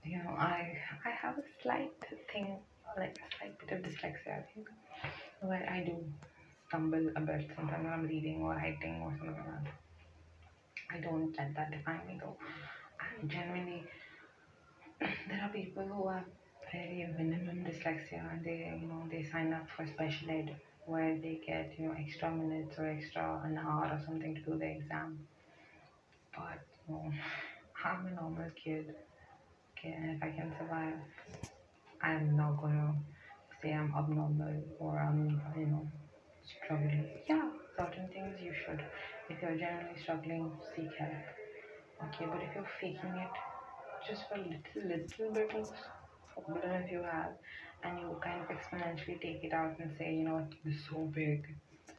You 0.03 0.17
know, 0.23 0.35
I 0.37 0.77
I 1.05 1.09
have 1.09 1.37
a 1.37 1.43
slight 1.61 1.93
thing, 2.31 2.57
like 2.97 3.17
a 3.17 3.37
slight 3.37 3.59
bit 3.59 3.71
of 3.77 3.85
dyslexia, 3.85 4.39
I 4.39 4.45
think, 4.53 4.67
where 5.41 5.67
I 5.69 5.83
do 5.83 5.95
stumble 6.67 7.11
a 7.15 7.19
bit 7.21 7.49
sometimes 7.55 7.83
when 7.83 7.93
I'm 7.93 8.07
reading 8.07 8.41
or 8.41 8.53
writing 8.55 9.01
or 9.01 9.11
something 9.17 9.35
like 9.35 9.63
that. 9.63 9.73
I 10.91 10.99
don't 10.99 11.35
let 11.37 11.55
that 11.55 11.71
define 11.71 12.07
me 12.07 12.19
though. 12.21 12.37
And 13.21 13.29
generally, 13.29 13.83
there 14.99 15.41
are 15.43 15.49
people 15.49 15.83
who 15.83 16.07
have 16.09 16.25
very 16.71 17.07
minimum 17.17 17.65
dyslexia 17.65 18.31
and 18.31 18.43
they, 18.43 18.77
you 18.81 18.87
know, 18.87 19.03
they 19.11 19.23
sign 19.23 19.53
up 19.53 19.67
for 19.75 19.85
special 19.87 20.29
ed 20.29 20.55
where 20.85 21.15
they 21.17 21.39
get, 21.45 21.73
you 21.77 21.87
know, 21.87 21.95
extra 21.99 22.31
minutes 22.31 22.77
or 22.77 22.87
extra 22.87 23.41
an 23.45 23.57
hour 23.57 23.85
or 23.85 24.01
something 24.05 24.35
to 24.35 24.41
do 24.41 24.57
the 24.57 24.65
exam. 24.65 25.19
But, 26.35 26.61
you 26.87 26.95
know, 26.95 27.11
I'm 27.85 28.05
a 28.07 28.11
normal 28.11 28.49
kid. 28.63 28.95
And 29.83 30.15
if 30.15 30.23
I 30.23 30.29
can 30.31 30.53
survive, 30.59 30.95
I'm 32.01 32.35
not 32.35 32.61
gonna 32.61 32.95
say 33.61 33.73
I'm 33.73 33.93
abnormal 33.97 34.63
or 34.79 34.99
I'm, 34.99 35.41
you 35.57 35.67
know, 35.67 35.87
struggling. 36.43 37.07
Yeah, 37.27 37.49
certain 37.77 38.07
things 38.09 38.39
you 38.41 38.53
should. 38.53 38.81
If 39.29 39.41
you're 39.41 39.57
generally 39.57 39.99
struggling, 40.01 40.51
seek 40.75 40.89
help. 40.97 41.11
Okay, 42.03 42.25
but 42.25 42.41
if 42.41 42.55
you're 42.55 42.67
faking 42.81 43.15
it 43.15 43.35
just 44.07 44.27
for 44.29 44.35
a 44.35 44.37
little, 44.37 44.61
little 44.75 45.33
bit 45.33 45.53
of 45.55 45.69
problem 46.33 46.71
if 46.83 46.91
you 46.91 47.03
have, 47.03 47.33
and 47.83 47.99
you 47.99 48.19
kind 48.23 48.41
of 48.41 48.47
exponentially 48.47 49.21
take 49.21 49.43
it 49.43 49.53
out 49.53 49.75
and 49.79 49.91
say, 49.97 50.13
you 50.13 50.23
know 50.23 50.47
it's 50.65 50.85
so 50.89 51.09
big. 51.13 51.45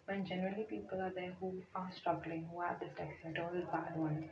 When 0.07 0.27
generally 0.27 0.67
people 0.69 1.01
are 1.01 1.13
there 1.15 1.33
who 1.41 1.63
are 1.75 1.91
struggling, 1.95 2.49
who 2.53 2.61
have 2.61 2.81
dyslexia, 2.81 3.35
the 3.35 3.67
bad 3.73 3.97
ones, 3.97 4.25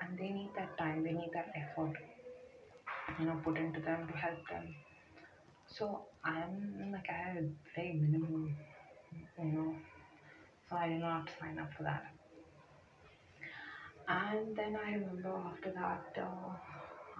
and 0.00 0.18
they 0.18 0.30
need 0.30 0.50
that 0.56 0.76
time, 0.78 1.02
they 1.02 1.12
need 1.12 1.30
that 1.34 1.50
effort, 1.56 1.96
you 3.18 3.26
know, 3.26 3.40
put 3.44 3.56
into 3.58 3.80
them 3.80 4.06
to 4.08 4.14
help 4.16 4.38
them. 4.48 4.74
So 5.66 6.06
I'm 6.24 6.90
like 6.92 7.06
I 7.10 7.34
have 7.34 7.44
very 7.74 7.92
minimal 7.94 8.48
you 9.38 9.44
know, 9.52 9.76
so 10.68 10.76
I 10.76 10.88
did 10.88 11.00
not 11.00 11.28
sign 11.40 11.58
up 11.58 11.72
for 11.76 11.82
that. 11.84 12.04
And 14.08 14.54
then 14.56 14.76
I 14.76 14.92
remember 14.92 15.34
after 15.46 15.70
that, 15.72 16.12
uh, 16.16 16.54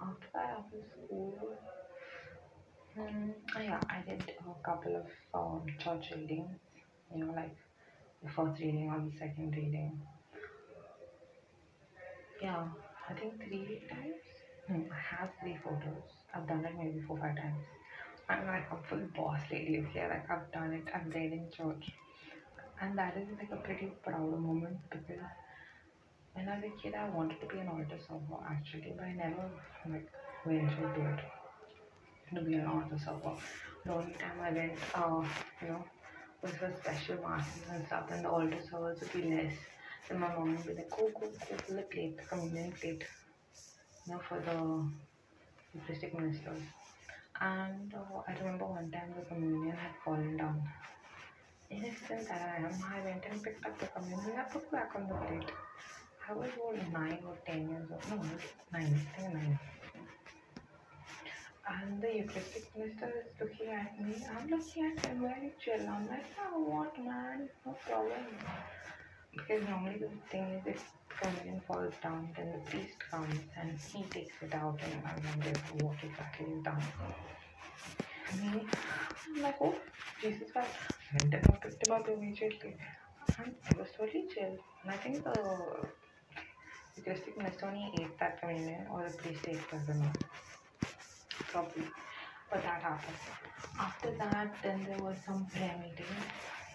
after 0.03 0.27
that, 0.33 0.57
after 0.59 0.77
school, 1.05 1.57
oh 2.97 3.61
yeah, 3.61 3.79
I 3.89 4.01
did 4.07 4.31
a 4.39 4.63
couple 4.65 4.95
of 4.95 5.05
um, 5.33 5.65
church 5.79 6.11
readings, 6.15 6.57
you 7.13 7.25
know, 7.25 7.33
like 7.33 7.55
the 8.23 8.29
first 8.29 8.59
reading 8.61 8.89
or 8.89 8.99
the 9.09 9.17
second 9.17 9.53
reading. 9.55 10.01
Yeah, 12.41 12.67
I 13.09 13.13
think 13.13 13.37
three 13.43 13.81
times. 13.89 14.34
Hmm, 14.67 14.81
I 14.91 15.15
have 15.15 15.29
three 15.41 15.57
photos. 15.63 16.03
I've 16.33 16.47
done 16.47 16.65
it 16.65 16.73
maybe 16.77 17.01
four, 17.01 17.17
five 17.17 17.35
times. 17.35 17.63
I'm 18.29 18.45
like 18.47 18.67
a 18.71 18.77
full 18.87 19.07
boss 19.15 19.39
lady 19.51 19.85
here. 19.93 20.07
Like 20.09 20.29
I've 20.29 20.51
done 20.51 20.73
it. 20.73 20.87
I'm 20.93 21.09
read 21.11 21.33
in 21.33 21.49
church, 21.51 21.91
and 22.81 22.97
that 22.97 23.17
is 23.17 23.27
like 23.37 23.51
a 23.51 23.61
pretty 23.63 23.93
proud 24.03 24.39
moment 24.39 24.77
because 24.91 25.21
when 26.33 26.47
I 26.47 26.55
was 26.55 26.65
a 26.65 26.81
kid, 26.81 26.93
I 26.95 27.09
wanted 27.09 27.39
to 27.41 27.47
be 27.47 27.59
an 27.59 27.67
altar 27.67 27.97
server 28.07 28.41
actually, 28.49 28.93
but 28.95 29.05
I 29.05 29.13
never 29.13 29.49
like 29.89 30.09
went 30.45 30.69
to 30.69 30.93
do 30.93 31.01
it. 31.07 31.19
to 32.35 32.41
be 32.41 32.53
an 32.55 32.65
altar 32.67 32.97
server. 32.97 33.35
The 33.85 33.93
only 33.93 34.13
time 34.13 34.39
I 34.41 34.51
went, 34.51 34.73
uh, 34.93 35.23
you 35.61 35.67
know, 35.69 35.83
was 36.41 36.51
for 36.53 36.71
special 36.81 37.17
masses 37.27 37.63
and 37.71 37.85
stuff, 37.87 38.09
and 38.11 38.25
the 38.25 38.29
altar 38.29 38.59
servers 38.69 38.99
would 38.99 39.13
be 39.13 39.23
less. 39.29 39.53
Then 40.09 40.19
my 40.19 40.29
mom 40.35 40.55
would 40.55 40.65
be 40.65 40.73
like, 40.73 40.89
go, 40.89 41.09
go, 41.19 41.27
go 41.27 41.57
for 41.65 41.73
the 41.73 41.81
plate, 41.83 42.17
the 42.17 42.23
communion 42.25 42.71
plate, 42.73 43.03
know, 44.07 44.19
for 44.27 44.39
the 44.39 45.79
Eucharistic 45.79 46.17
ministers. 46.17 46.61
And 47.41 47.93
uh, 47.93 48.21
I 48.27 48.33
remember 48.39 48.65
one 48.65 48.89
time 48.91 49.13
the 49.17 49.25
communion 49.25 49.75
had 49.75 49.91
fallen 50.03 50.37
down. 50.37 50.63
In 51.69 51.83
Innocent 51.83 52.27
that 52.29 52.59
I 52.59 52.63
am, 52.63 52.71
I 52.83 53.03
went 53.03 53.23
and 53.29 53.41
picked 53.43 53.65
up 53.65 53.77
the 53.79 53.87
communion 53.87 54.37
and 54.37 54.49
put 54.51 54.71
back 54.71 54.91
on 54.95 55.07
the 55.07 55.15
plate. 55.15 55.51
I 56.29 56.33
was 56.33 56.49
about 56.55 56.91
nine 56.93 57.19
or 57.25 57.35
ten 57.45 57.69
years 57.69 57.87
old. 57.91 58.01
No, 58.09 58.15
not 58.15 58.41
nine, 58.71 59.01
I 59.17 59.19
think 59.19 59.33
nine. 59.33 59.59
And 61.67 62.01
the 62.01 62.17
Eucharistic 62.17 62.75
minister 62.77 63.11
is 63.25 63.41
looking 63.41 63.73
at 63.73 63.99
me. 63.99 64.15
I'm 64.29 64.47
looking 64.49 64.85
at 64.85 65.05
him 65.05 65.21
very 65.21 65.51
chill. 65.63 65.87
I'm 65.89 66.07
like, 66.07 66.25
oh, 66.45 66.59
what, 66.59 66.97
man? 67.03 67.49
No 67.65 67.75
problem. 67.87 68.11
Because 69.35 69.67
normally 69.67 69.97
the 69.97 70.09
thing 70.29 70.43
is, 70.43 70.63
if 70.65 70.91
communion 71.19 71.61
falls 71.67 71.93
down, 72.01 72.29
then 72.35 72.51
the 72.53 72.69
priest 72.69 72.97
comes 73.11 73.39
and 73.59 73.77
he 73.77 74.03
takes 74.03 74.35
it 74.41 74.53
out, 74.53 74.79
and 74.83 75.01
I 75.05 75.13
wonder 75.27 75.59
what 75.81 75.97
exactly 76.03 76.47
is 76.53 76.63
done. 76.63 76.81
Me, 78.41 78.65
I'm 79.27 79.41
like, 79.43 79.55
oh, 79.61 79.75
Jesus 80.21 80.51
Christ. 80.51 80.69
I 81.13 81.17
picked 81.19 81.87
him 81.87 81.93
up 81.93 82.07
immediately. 82.09 82.75
And 83.37 83.55
I 83.73 83.77
was 83.77 83.87
totally 83.97 84.25
chill. 84.33 84.57
And 84.83 84.91
I 84.91 84.97
think 84.97 85.23
the 85.23 85.87
Eucharistic 86.97 87.37
minister 87.37 87.67
only 87.67 87.91
ate 87.99 88.17
that 88.19 88.39
communion, 88.41 88.87
or 88.91 89.07
the 89.07 89.17
priest 89.17 89.47
ate 89.47 89.59
I 89.71 89.77
don't 89.85 89.99
know 89.99 90.11
probably. 91.55 91.87
But 92.51 92.63
that 92.63 92.81
happened. 92.81 93.17
After 93.79 94.11
that, 94.17 94.55
then 94.61 94.85
there 94.87 94.97
was 94.99 95.17
some 95.25 95.45
prayer 95.45 95.75
meeting 95.81 96.05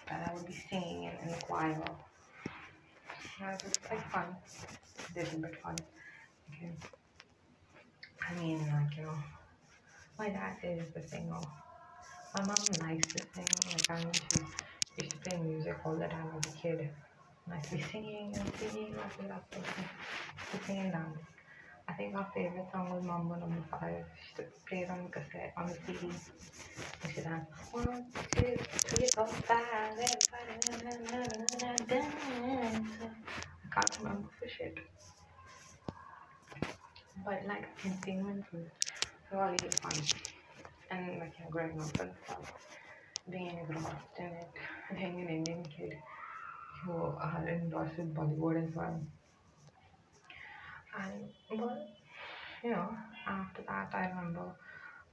that 0.07 0.27
I 0.27 0.33
would 0.33 0.45
be 0.45 0.57
singing 0.69 1.03
in, 1.03 1.13
in 1.23 1.27
the 1.27 1.41
choir. 1.45 1.81
And 3.43 3.53
it 3.53 3.63
was 3.63 3.73
like 3.89 4.11
fun, 4.11 4.35
a 5.15 5.19
little 5.19 5.39
bit 5.39 5.55
fun. 5.63 5.75
Okay. 6.49 6.71
I 8.29 8.39
mean, 8.39 8.59
like, 8.59 8.97
you 8.97 9.03
know, 9.03 9.17
my 10.19 10.29
dad 10.29 10.57
is 10.63 10.93
the 10.93 11.01
singer. 11.01 11.41
My 12.37 12.45
mom 12.45 12.55
likes 12.81 13.07
to 13.13 13.23
sing. 13.33 13.45
Like, 13.71 13.89
I 13.89 14.03
mean, 14.03 14.13
she 14.13 15.03
used 15.03 15.11
to 15.11 15.17
play 15.17 15.39
music 15.39 15.77
all 15.85 15.95
the 15.95 16.07
time 16.07 16.29
as 16.37 16.53
a 16.53 16.55
kid. 16.55 16.89
I'd 17.51 17.69
be 17.71 17.81
singing 17.91 18.33
and 18.37 18.51
singing, 18.57 18.95
and 19.19 19.29
love 19.29 19.49
to 19.51 19.57
sing, 19.57 20.61
sing 20.65 20.77
and 20.77 20.91
dance. 20.91 21.17
I 21.91 21.93
think 21.95 22.13
my 22.13 22.23
favorite 22.33 22.67
song 22.71 22.89
was 22.89 23.03
Mambo 23.03 23.35
Number 23.35 23.61
Five. 23.69 24.05
She 24.37 24.43
played 24.65 24.89
on 24.89 25.03
the 25.03 25.09
cassette 25.09 25.51
on 25.57 25.67
the 25.67 25.73
CD. 25.85 26.07
And 27.03 27.13
she 27.13 27.19
done 27.19 27.45
one, 27.73 28.05
two, 28.33 28.55
three, 28.87 29.09
four, 29.13 29.27
five. 29.27 29.99
I 29.99 30.07
can't 33.75 33.97
remember 33.99 34.29
for 34.39 34.47
shit. 34.47 34.77
But 37.25 37.41
like 37.45 37.67
entertainment 37.83 38.45
was 38.53 38.67
really 39.33 39.57
fun. 39.81 39.91
And 40.91 41.19
like 41.19 41.33
you 41.37 41.43
know, 41.43 41.51
growing 41.51 41.71
up 41.71 41.99
and 41.99 42.11
stuff, 42.23 42.53
being 43.29 43.67
engrossed 43.67 44.17
in 44.17 44.27
it, 44.27 44.47
being 44.95 45.21
an 45.23 45.27
Indian 45.27 45.63
kid 45.65 45.97
who 46.85 46.93
are 46.93 47.45
engrossed 47.49 47.97
with 47.97 48.15
Bollywood 48.15 48.65
as 48.65 48.73
well. 48.73 48.97
And 50.97 51.29
but 51.49 51.89
you 52.63 52.71
know, 52.71 52.89
after 53.27 53.63
that 53.67 53.89
I 53.93 54.07
remember 54.09 54.55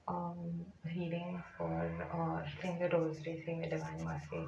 um 0.09 0.67
reading 0.85 1.43
for 1.57 1.73
uh 2.13 2.43
saying 2.61 2.79
the 2.81 2.89
rosary, 2.97 3.43
saying 3.45 3.61
the 3.63 3.69
Divine 3.69 4.05
Mercy 4.05 4.45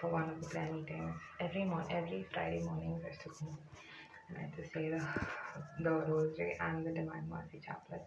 for 0.00 0.10
one 0.10 0.28
of 0.30 0.40
the 0.40 0.48
prayer 0.48 0.72
meetings. 0.72 1.14
Every 1.40 1.64
morning 1.64 1.92
every 1.92 2.26
Friday 2.32 2.60
morning 2.62 3.00
I 3.04 3.08
used 3.08 3.20
to 3.22 3.28
go 3.28 3.58
and 4.28 4.38
I 4.38 4.40
had 4.42 4.56
to 4.56 4.64
say 4.72 4.90
the 4.90 5.02
the 5.82 5.90
rosary 5.90 6.56
and 6.60 6.86
the 6.86 6.92
Divine 6.92 7.28
Mercy 7.28 7.60
chaplet 7.64 8.06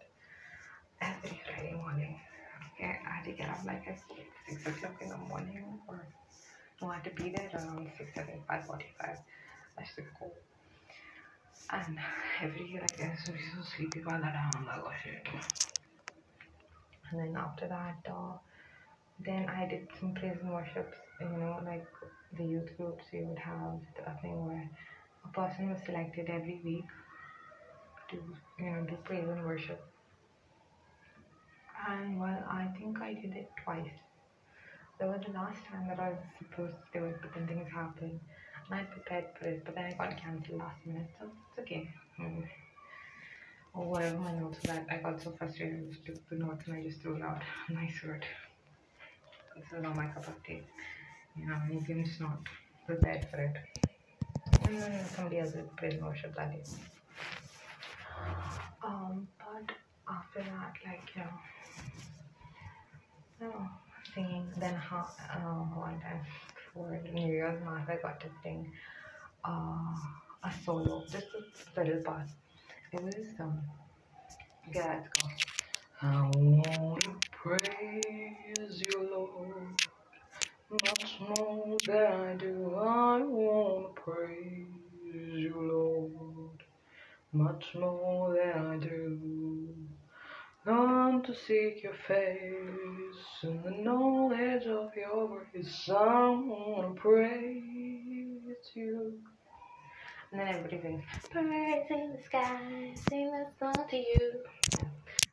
every 1.02 1.40
Friday 1.46 1.74
morning. 1.74 2.20
Okay, 2.76 3.00
I 3.08 3.10
had 3.18 3.26
to 3.26 3.32
get 3.32 3.50
up 3.50 3.64
like 3.66 3.88
at 3.88 4.00
six 4.48 4.66
o'clock 4.68 5.02
in 5.02 5.10
the 5.10 5.18
morning 5.18 5.80
or 5.88 6.06
no, 6.82 6.90
I 6.90 6.96
had 6.96 7.06
to 7.06 7.24
be 7.24 7.30
there 7.30 7.50
around 7.54 7.90
six, 7.98 8.14
seven, 8.14 8.42
five 8.48 8.66
forty-five. 8.66 9.18
I 9.78 9.82
used 9.82 9.96
to 9.96 10.02
go 10.02 10.32
and 11.72 11.98
every 12.42 12.68
year 12.70 12.82
I 12.84 13.10
used 13.10 13.26
to 13.26 13.32
be 13.32 13.40
so 13.40 13.62
sleepy 13.76 14.02
by 14.02 14.20
that. 14.20 14.36
I'm 14.36 14.66
like, 14.66 14.82
oh 14.86 14.92
shit. 15.04 15.28
And 17.12 17.20
then 17.20 17.36
after 17.38 17.68
that, 17.68 17.98
uh, 18.12 18.38
then 19.20 19.48
I 19.50 19.68
did 19.68 19.88
some 20.00 20.14
praise 20.14 20.38
and 20.42 20.52
worships. 20.52 20.98
You 21.22 21.28
know, 21.28 21.60
like 21.66 21.86
the 22.38 22.44
youth 22.44 22.70
groups, 22.78 23.04
you 23.12 23.26
would 23.28 23.40
have 23.40 23.80
a 24.06 24.22
thing 24.22 24.46
where 24.46 24.70
a 25.24 25.28
person 25.30 25.70
was 25.70 25.80
selected 25.86 26.30
every 26.30 26.62
week 26.64 26.86
to, 28.12 28.18
you 28.60 28.72
know, 28.72 28.86
do 28.90 28.98
praise 29.04 29.28
and 29.28 29.46
worship. 29.46 29.82
And 31.88 32.20
well, 32.20 32.44
I 32.50 32.68
think 32.78 33.00
I 33.02 33.14
did 33.14 33.34
it 33.36 33.50
twice. 33.64 33.98
There 35.00 35.10
was 35.10 35.22
the 35.26 35.34
last 35.34 35.60
time 35.66 35.88
that 35.88 36.00
I 36.00 36.10
was 36.10 36.20
supposed 36.40 36.74
to 36.94 37.00
do 37.00 37.06
it, 37.06 37.18
but 37.22 37.34
then 37.34 37.48
things 37.48 37.68
happened. 37.74 38.20
And 38.70 38.80
I 38.80 38.84
prepared 38.84 39.26
for 39.38 39.46
it, 39.46 39.64
but 39.64 39.76
then 39.76 39.86
I 39.86 39.92
got 39.94 40.18
cancelled 40.18 40.60
last 40.60 40.86
minute, 40.86 41.10
so 41.20 41.26
it's 41.26 41.60
okay. 41.60 41.90
Hmm. 42.18 42.42
Or 43.74 43.90
whatever 43.90 44.18
my 44.20 44.32
notes 44.32 44.58
were 44.66 44.74
at, 44.74 44.88
I 44.90 44.98
got 44.98 45.22
so 45.22 45.32
frustrated, 45.38 45.88
I 45.88 45.94
just 45.94 46.06
took 46.06 46.30
the 46.30 46.38
notes 46.38 46.64
and 46.68 46.76
I 46.78 46.84
just 46.84 47.02
threw 47.02 47.16
it 47.18 47.22
out. 47.22 47.42
Nice 47.70 48.02
word. 48.04 48.26
This 49.56 49.66
is 49.78 49.84
not 49.84 49.96
my 49.96 50.08
cup 50.08 50.28
of 50.28 50.44
tea. 50.44 50.62
You 51.38 51.48
know, 51.48 51.62
you 51.72 51.82
can 51.82 52.04
just 52.06 52.20
not 52.22 52.40
prepared 52.88 53.28
for 53.30 53.38
it. 53.38 53.56
And 54.64 54.82
then 54.82 55.06
somebody 55.06 55.40
else 55.40 55.52
did 55.52 55.76
praise 55.76 55.94
and 55.94 56.06
worship 56.06 56.36
that 56.36 56.52
day. 56.52 56.64
Um, 58.84 59.28
but 59.38 59.76
after 60.10 60.40
that, 60.40 60.74
like, 60.86 61.10
you 61.16 61.22
know, 61.22 61.30
no, 63.42 63.70
singing. 64.14 64.48
Then 64.58 64.76
how, 64.76 65.08
uh, 65.34 65.80
one 65.80 66.00
time 66.00 66.22
for 66.76 67.02
New 67.14 67.28
Year's 67.28 67.64
Mass, 67.66 67.88
I 67.90 67.98
got 68.04 68.22
to 68.22 68.28
sing 68.44 68.72
uh, 69.46 69.96
a 70.44 70.54
solo, 70.66 71.06
just 71.12 71.28
a 71.78 71.82
little 71.82 72.04
part. 72.04 72.28
It 72.94 73.04
was 73.04 73.16
um, 73.40 73.62
yeah, 74.74 75.02
let's 75.02 75.10
go. 75.24 75.30
I 76.02 76.32
wanna 76.36 77.16
praise 77.32 78.84
you, 78.88 79.10
Lord, 79.12 79.82
much 80.72 81.20
more 81.22 81.78
than 81.88 82.14
I 82.14 82.36
do. 82.36 82.76
I 82.76 83.22
wanna 83.24 83.90
praise 83.96 84.68
you, 85.14 85.56
Lord, 85.58 86.64
much 87.34 87.66
more 87.76 88.36
than 88.36 88.66
I 88.68 88.78
do. 88.78 89.85
Come 90.66 91.24
to 91.24 91.36
seek 91.36 91.84
your 91.84 91.94
face 92.08 93.44
and 93.44 93.64
the 93.66 93.72
knowledge 93.72 94.68
of 94.68 94.92
your 94.96 95.48
grace. 95.52 95.90
I 95.90 96.30
wanna 96.30 96.96
praise 96.96 97.62
you. 98.76 99.20
And 100.32 100.42
then 100.42 100.48
everybody 100.50 100.82
sings, 100.82 101.04
Praise 101.32 101.86
in 101.92 102.14
the 102.14 102.24
sky, 102.26 102.94
sing 103.10 103.30
a 103.34 103.46
song 103.60 103.88
to 103.90 103.98
you. 103.98 104.44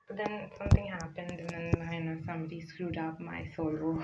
But 0.08 0.18
then 0.18 0.50
something 0.58 0.86
happened, 0.88 1.32
and 1.40 1.50
then 1.50 1.88
I 1.90 1.98
know 2.00 2.18
somebody 2.26 2.60
screwed 2.60 2.98
up 2.98 3.20
my 3.20 3.50
solo. 3.56 4.02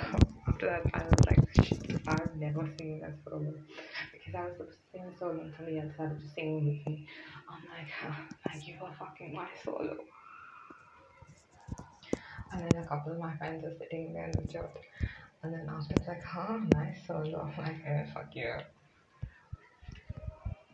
After 0.48 0.66
that, 0.66 0.82
I 0.94 1.04
was 1.04 1.20
like, 1.26 1.66
shit, 1.66 2.02
I'm 2.08 2.30
never 2.40 2.68
singing 2.78 3.00
that 3.02 3.18
solo. 3.24 3.54
Because 4.12 4.34
I 4.34 4.44
was 4.44 4.52
supposed 4.58 4.78
to 4.78 4.78
sing 4.92 5.04
a 5.14 5.18
solo, 5.18 5.40
and 5.42 5.54
somebody 5.56 5.80
else 5.80 5.94
started 5.94 6.20
to 6.20 6.28
sing 6.34 6.54
with 6.56 6.86
me. 6.86 7.08
I'm 7.50 7.62
like, 7.70 7.90
"Huh, 7.90 8.24
thank 8.48 8.68
you 8.68 8.76
for 8.80 8.90
fucking 8.98 9.34
my 9.34 9.48
solo. 9.64 9.98
And 12.52 12.62
then 12.62 12.82
a 12.82 12.86
couple 12.86 13.12
of 13.12 13.18
my 13.18 13.36
friends 13.36 13.64
are 13.64 13.74
sitting 13.78 14.12
there 14.12 14.24
in 14.24 14.32
the. 14.32 14.68
And 15.42 15.52
then 15.52 15.68
after 15.70 15.94
it's 15.94 16.08
like, 16.08 16.24
huh, 16.24 16.58
nice 16.74 16.98
solo. 17.06 17.52
I'm 17.56 17.64
like, 17.64 17.80
eh, 17.86 18.06
fuck 18.12 18.34
you. 18.34 18.54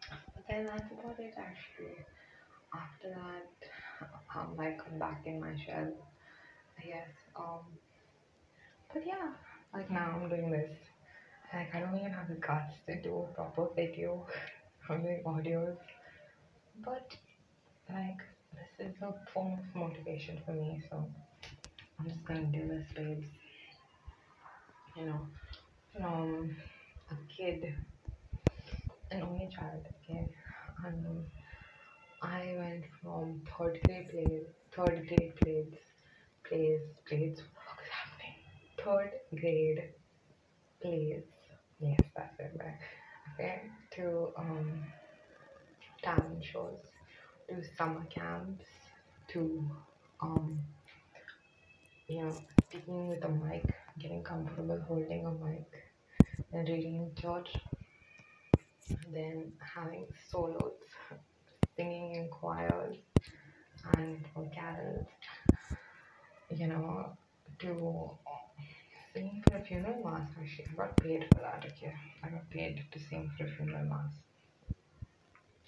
But 0.08 0.44
then 0.48 0.66
that's 0.66 0.90
about 0.92 1.18
it 1.18 1.34
actually. 1.36 1.96
After 2.72 3.08
that, 3.10 4.08
I'm 4.34 4.56
like 4.56 4.80
I'm 4.90 4.98
back 4.98 5.22
in 5.26 5.40
my 5.40 5.54
shell. 5.56 5.92
Yes. 6.84 7.08
Um 7.36 7.60
but 8.92 9.06
yeah, 9.06 9.32
like 9.72 9.90
now 9.90 10.18
I'm 10.20 10.28
doing 10.28 10.50
this. 10.50 10.70
Like 11.52 11.74
I 11.74 11.80
don't 11.80 11.96
even 11.98 12.12
have 12.12 12.28
the 12.28 12.34
guts 12.34 12.74
to 12.86 13.00
do 13.02 13.26
a 13.30 13.34
proper 13.34 13.68
video. 13.76 14.26
I'm 14.88 15.02
doing 15.02 15.22
audios. 15.26 15.76
But 16.84 17.16
like 17.90 18.20
this 18.54 18.88
is 18.88 18.94
a 19.02 19.14
form 19.32 19.58
of 19.58 19.74
motivation 19.74 20.40
for 20.44 20.52
me, 20.52 20.82
so 20.90 21.08
I'm 21.98 22.06
just 22.06 22.24
gonna 22.24 22.44
do 22.46 22.68
this, 22.68 22.86
babes. 22.94 23.28
You 24.96 25.06
know, 25.06 25.26
from 25.96 26.56
a 27.10 27.14
kid, 27.34 27.74
an 29.10 29.22
only 29.22 29.48
child, 29.54 29.86
okay. 30.02 30.28
Um, 30.84 31.24
I 32.22 32.54
went 32.58 32.84
from 33.02 33.42
third 33.58 33.80
grade 33.84 34.08
plays, 34.10 34.46
third 34.74 35.06
grade 35.08 35.34
plays 35.36 35.74
plays 36.48 36.80
plays 37.08 37.38
what 37.64 37.78
is 37.82 37.90
happening? 37.90 38.34
Third 38.78 39.12
grade 39.40 39.90
plays. 40.80 41.24
Yes, 41.80 42.00
that's 42.16 42.38
it. 42.40 42.52
but- 42.56 42.66
Okay, 43.34 43.62
to 43.96 44.32
um 44.36 44.84
talent 46.02 46.44
shows, 46.44 46.78
to 47.48 47.62
summer 47.76 48.04
camps, 48.06 48.64
to 49.28 49.64
um 50.20 50.60
you 52.08 52.22
know 52.22 52.32
speaking 52.68 53.08
with 53.08 53.24
a 53.24 53.28
mic, 53.28 53.64
getting 53.98 54.22
comfortable 54.22 54.80
holding 54.86 55.26
a 55.26 55.30
mic, 55.44 55.70
and 56.52 56.68
reading 56.68 56.96
in 56.96 57.22
church, 57.22 57.50
then 59.12 59.52
having 59.74 60.06
solos, 60.30 60.72
singing 61.76 62.14
in 62.16 62.28
choirs 62.28 62.96
and 63.94 64.24
for 64.32 64.48
carols, 64.54 65.06
you 66.50 66.66
know, 66.66 67.16
to 67.58 68.10
singing 69.12 69.42
for 69.46 69.56
a 69.56 69.64
funeral 69.64 70.02
mass 70.04 70.28
actually. 70.40 70.66
I 70.72 70.76
got 70.76 70.96
paid 70.96 71.26
for 71.32 71.40
that, 71.40 71.64
okay. 71.66 71.94
I 72.22 72.28
got 72.28 72.50
paid 72.50 72.84
to 72.90 72.98
sing 72.98 73.30
for 73.36 73.44
a 73.44 73.48
funeral 73.48 73.84
mass. 73.84 74.12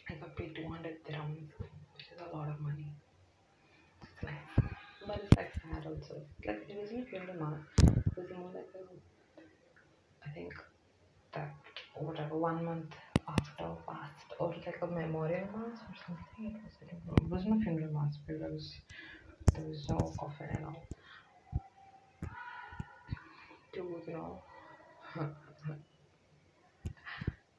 I 0.09 0.14
got 0.14 0.37
paid 0.37 0.55
200 0.55 1.05
dirhams, 1.05 1.51
which 1.94 2.07
is 2.14 2.20
a 2.20 2.37
lot 2.37 2.49
of 2.49 2.61
money. 2.61 2.95
But 5.06 5.20
it's 5.22 5.36
like 5.36 5.52
sad 5.54 5.86
also. 5.86 6.22
Like, 6.46 6.66
it 6.68 6.76
wasn't 6.80 7.08
funeral 7.08 7.38
mass. 7.38 7.60
It 7.78 8.16
was 8.16 8.30
more 8.36 8.50
like 8.54 8.68
a, 8.74 8.82
I 10.26 10.32
think, 10.34 10.52
that, 11.32 11.54
whatever, 11.94 12.36
one 12.36 12.64
month 12.64 12.94
after 13.28 13.68
passed, 13.88 14.34
or 14.40 14.48
like 14.48 14.78
a 14.82 14.86
memorial 14.86 15.46
mass 15.54 15.78
or 15.78 15.94
something. 16.06 16.56
It 16.56 16.62
was, 16.64 16.74
don't. 17.06 17.18
It 17.18 17.30
wasn't 17.30 17.60
a 17.60 17.64
funeral 17.64 17.92
mass 17.92 18.18
because 18.26 18.74
there 19.54 19.64
was 19.64 19.88
no 19.88 19.98
coffin 20.18 20.48
and 20.56 20.64
all. 20.66 20.82
To, 23.74 24.02
you 24.06 24.12
know, 24.12 24.42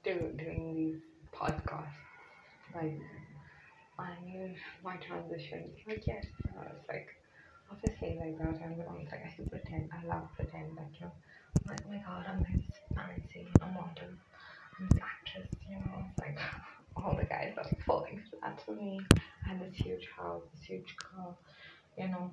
to 0.03 0.31
doing 0.33 0.75
these 0.75 1.01
podcasts. 1.33 2.01
Like, 2.73 2.99
I 3.99 4.10
mean, 4.25 4.55
my 4.83 4.95
transition. 4.97 5.71
Like, 5.88 6.03
yes, 6.07 6.25
I 6.60 6.63
was 6.73 6.83
like, 6.89 7.07
obviously, 7.71 8.17
like, 8.19 8.39
when 8.39 8.47
I'm 8.47 8.77
like, 8.77 9.13
I 9.13 9.32
still 9.34 9.45
pretend. 9.49 9.89
I 9.91 10.06
love 10.06 10.27
pretend 10.36 10.77
that, 10.77 10.89
you 10.99 11.06
know, 11.06 11.12
I'm 11.12 11.71
like, 11.71 11.82
oh 11.86 11.91
my 11.91 11.97
god, 11.97 12.25
I'm 12.27 12.39
this 12.39 12.65
fancy, 12.95 13.47
I'm 13.62 13.73
model, 13.73 14.12
I'm 14.80 14.88
this 14.89 15.01
actress, 15.01 15.49
you 15.69 15.75
know, 15.75 16.06
it's 16.10 16.19
like, 16.19 16.39
all 16.95 17.15
the 17.15 17.25
guys 17.25 17.53
are 17.58 17.69
falling 17.86 18.21
flat 18.30 18.60
for 18.65 18.75
me. 18.75 18.99
I 19.45 19.49
had 19.49 19.62
this 19.62 19.75
huge 19.75 20.08
house, 20.17 20.41
this 20.53 20.65
huge 20.65 20.95
car, 20.97 21.36
you 21.97 22.08
know, 22.08 22.32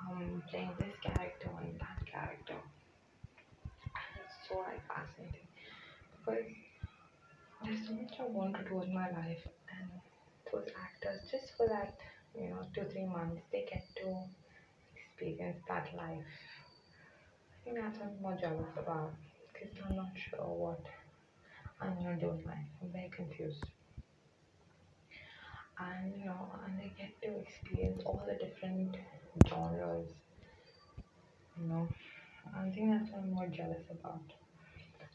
um, 0.00 0.42
playing 0.50 0.70
this 0.78 0.94
character 1.02 1.50
and 1.60 1.78
that 1.80 2.00
character. 2.10 2.54
And 2.54 4.12
it's 4.24 4.48
so, 4.48 4.58
like, 4.58 4.82
fascinating. 4.88 5.48
Because 6.18 6.50
there's 7.64 7.86
so 7.86 7.94
much 7.94 8.12
I 8.20 8.24
want 8.24 8.54
to 8.56 8.64
do 8.68 8.82
in 8.82 8.94
my 8.94 9.10
life, 9.10 9.42
and 9.70 9.90
those 10.52 10.68
actors, 10.76 11.28
just 11.30 11.56
for 11.56 11.68
that, 11.68 11.96
you 12.34 12.50
know, 12.50 12.62
two, 12.74 12.84
three 12.92 13.06
months, 13.06 13.42
they 13.52 13.66
get 13.70 13.84
to 13.96 14.16
experience 15.16 15.62
that 15.68 15.88
life. 15.96 16.24
I 17.52 17.64
think 17.64 17.76
that's 17.80 17.98
what 17.98 18.20
more 18.20 18.36
jealous 18.40 18.68
about 18.76 19.14
because 19.52 19.74
I'm 19.88 19.96
not 19.96 20.10
sure 20.14 20.44
what 20.46 20.84
I'm 21.80 21.94
gonna 21.96 22.16
do 22.20 22.30
in 22.30 22.44
life. 22.44 22.68
I'm 22.82 22.92
very 22.92 23.10
confused. 23.14 23.64
And 25.78 26.14
you 26.18 26.26
know, 26.26 26.48
and 26.64 26.78
they 26.78 26.92
get 26.98 27.20
to 27.22 27.38
experience 27.40 28.02
all 28.04 28.22
the 28.26 28.34
different 28.34 28.96
genres. 29.48 30.08
You 31.58 31.68
know, 31.68 31.88
I 32.54 32.68
think 32.70 32.90
that's 32.90 33.10
what 33.10 33.22
I'm 33.22 33.32
more 33.32 33.46
jealous 33.48 33.84
about. 33.90 34.22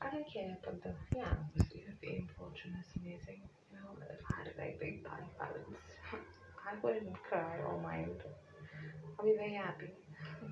I 0.02 0.10
don't 0.10 0.28
care, 0.32 0.58
but 0.64 0.82
the 0.84 0.94
yeah, 1.16 1.34
obviously 1.40 1.86
the 1.88 1.96
fame 2.08 2.28
fortune 2.38 2.76
is 2.80 2.88
amazing. 3.02 3.42
You 3.72 3.78
know, 3.78 3.98
if 4.10 4.20
I 4.32 4.38
had 4.40 4.48
a 4.48 4.56
very 4.58 4.76
big 4.80 5.04
bank 5.04 5.26
balance, 5.38 5.82
I 6.68 6.74
wouldn't 6.82 7.22
cry 7.24 7.60
or 7.68 7.80
mind. 7.82 8.22
I'll 9.20 9.26
be 9.26 9.36
very 9.38 9.54
happy. 9.54 9.92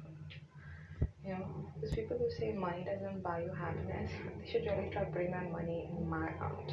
You 1.24 1.34
know, 1.34 1.45
those 1.82 1.93
people 1.93 2.17
who 2.17 2.30
say 2.39 2.54
money 2.54 2.84
doesn't 2.86 3.22
buy 3.22 3.41
you 3.43 3.52
happiness, 3.54 4.10
they 4.39 4.50
should 4.52 4.65
really 4.65 4.89
try 4.89 5.04
putting 5.04 5.32
that 5.32 5.52
money 5.52 5.89
in 5.98 6.10
my 6.10 6.30
account. 6.30 6.72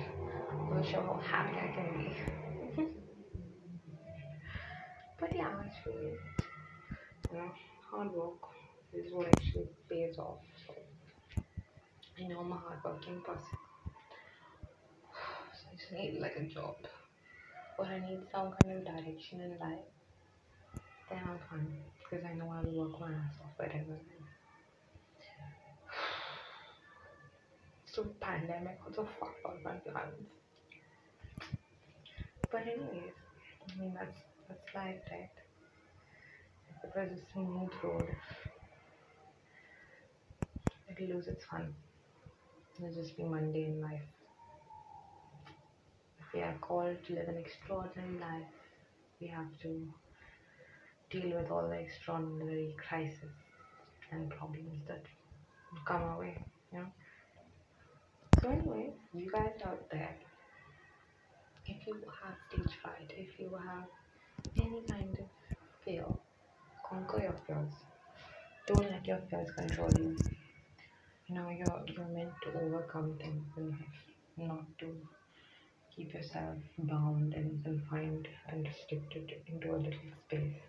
I'll 0.72 0.85
show 0.85 1.03
how 1.03 1.20
happy 1.22 1.57
I 1.59 1.75
can 1.75 1.99
be. 1.99 2.83
but 5.20 5.35
yeah, 5.35 5.51
actually, 5.64 6.12
you 7.33 7.38
know, 7.38 7.51
hard 7.90 8.12
work 8.12 8.40
is 8.92 9.12
what 9.12 9.29
actually 9.29 9.68
pays 9.90 10.18
off. 10.18 10.38
So 10.66 10.75
I 12.18 12.27
know 12.29 12.40
I'm 12.40 12.53
a 12.53 12.57
hardworking 12.57 13.20
person. 13.22 13.42
So 15.55 15.68
I 15.72 15.77
just 15.77 15.92
need 15.92 16.20
like 16.20 16.37
a 16.37 16.44
job. 16.44 16.77
Or 17.79 17.85
I 17.87 17.99
need 18.01 18.20
some 18.33 18.53
kind 18.62 18.79
of 18.79 18.85
direction 18.85 19.40
in 19.40 19.59
life. 19.59 19.85
Then 21.11 21.21
I'm 21.25 21.38
fine. 21.51 21.73
Because 22.03 22.25
I 22.25 22.35
know 22.35 22.51
I'll 22.51 22.71
work 22.73 23.01
my 23.01 23.09
ass 23.09 23.35
off 23.42 23.51
wherever. 23.57 23.97
So 27.87 28.05
pandemic 28.21 28.79
also 28.87 29.09
fucked 29.19 29.42
all 29.45 29.57
my 29.64 29.73
plans. 29.77 30.29
But 32.51 32.62
anyways, 32.62 33.14
I 33.62 33.81
mean 33.81 33.95
that's 33.95 34.19
that's 34.49 34.75
life, 34.75 35.01
right? 35.11 35.31
If 36.69 36.85
it 36.85 36.92
was 36.95 37.19
a 37.19 37.33
smooth 37.33 37.71
road, 37.83 38.09
it'll 40.88 41.16
lose 41.16 41.27
its 41.27 41.45
fun. 41.45 41.75
It'll 42.79 42.95
just 42.95 43.16
be 43.16 43.25
mundane 43.25 43.81
life. 43.81 44.03
If 46.21 46.35
we 46.35 46.40
are 46.42 46.57
called 46.61 46.99
to 47.07 47.14
live 47.14 47.29
an 47.29 47.38
extraordinary 47.38 48.19
life, 48.19 48.47
we 49.21 49.27
have 49.29 49.49
to 49.62 49.88
deal 51.11 51.37
with 51.37 51.51
all 51.51 51.69
the 51.69 51.77
extraordinary 51.77 52.75
crises 52.77 53.35
and 54.11 54.31
problems 54.31 54.81
that 54.88 55.03
come 55.87 56.03
our 56.03 56.19
way, 56.19 56.37
you 56.73 56.79
know. 56.79 56.87
So 58.40 58.51
anyway, 58.51 58.90
you 59.14 59.31
guys 59.31 59.53
out 59.64 59.88
there, 59.90 60.14
if 61.66 61.87
you 61.87 61.95
have 61.95 62.37
stage 62.49 62.77
fright, 62.83 63.12
if 63.16 63.40
you 63.40 63.51
have 63.51 63.85
any 64.57 64.83
kind 64.88 65.19
of 65.19 65.57
fear, 65.85 66.05
conquer 66.88 67.23
your 67.23 67.37
fears. 67.47 67.73
Don't 68.66 68.90
let 68.90 69.07
your 69.07 69.21
fears 69.31 69.51
control 69.57 69.90
you. 69.99 70.16
You 71.29 71.35
know, 71.35 71.49
you're 71.49 71.83
you're 71.87 72.07
meant 72.09 72.33
to 72.42 72.61
overcome 72.61 73.16
things 73.19 73.45
in 73.57 73.71
life, 73.71 74.07
not 74.37 74.79
to 74.81 74.95
keep 75.95 76.12
yourself 76.12 76.57
bound 76.79 77.35
and 77.35 77.64
confined 77.64 78.29
and 78.49 78.66
restricted 78.66 79.33
into 79.47 79.75
a 79.75 79.79
little 79.79 80.01
space. 80.27 80.61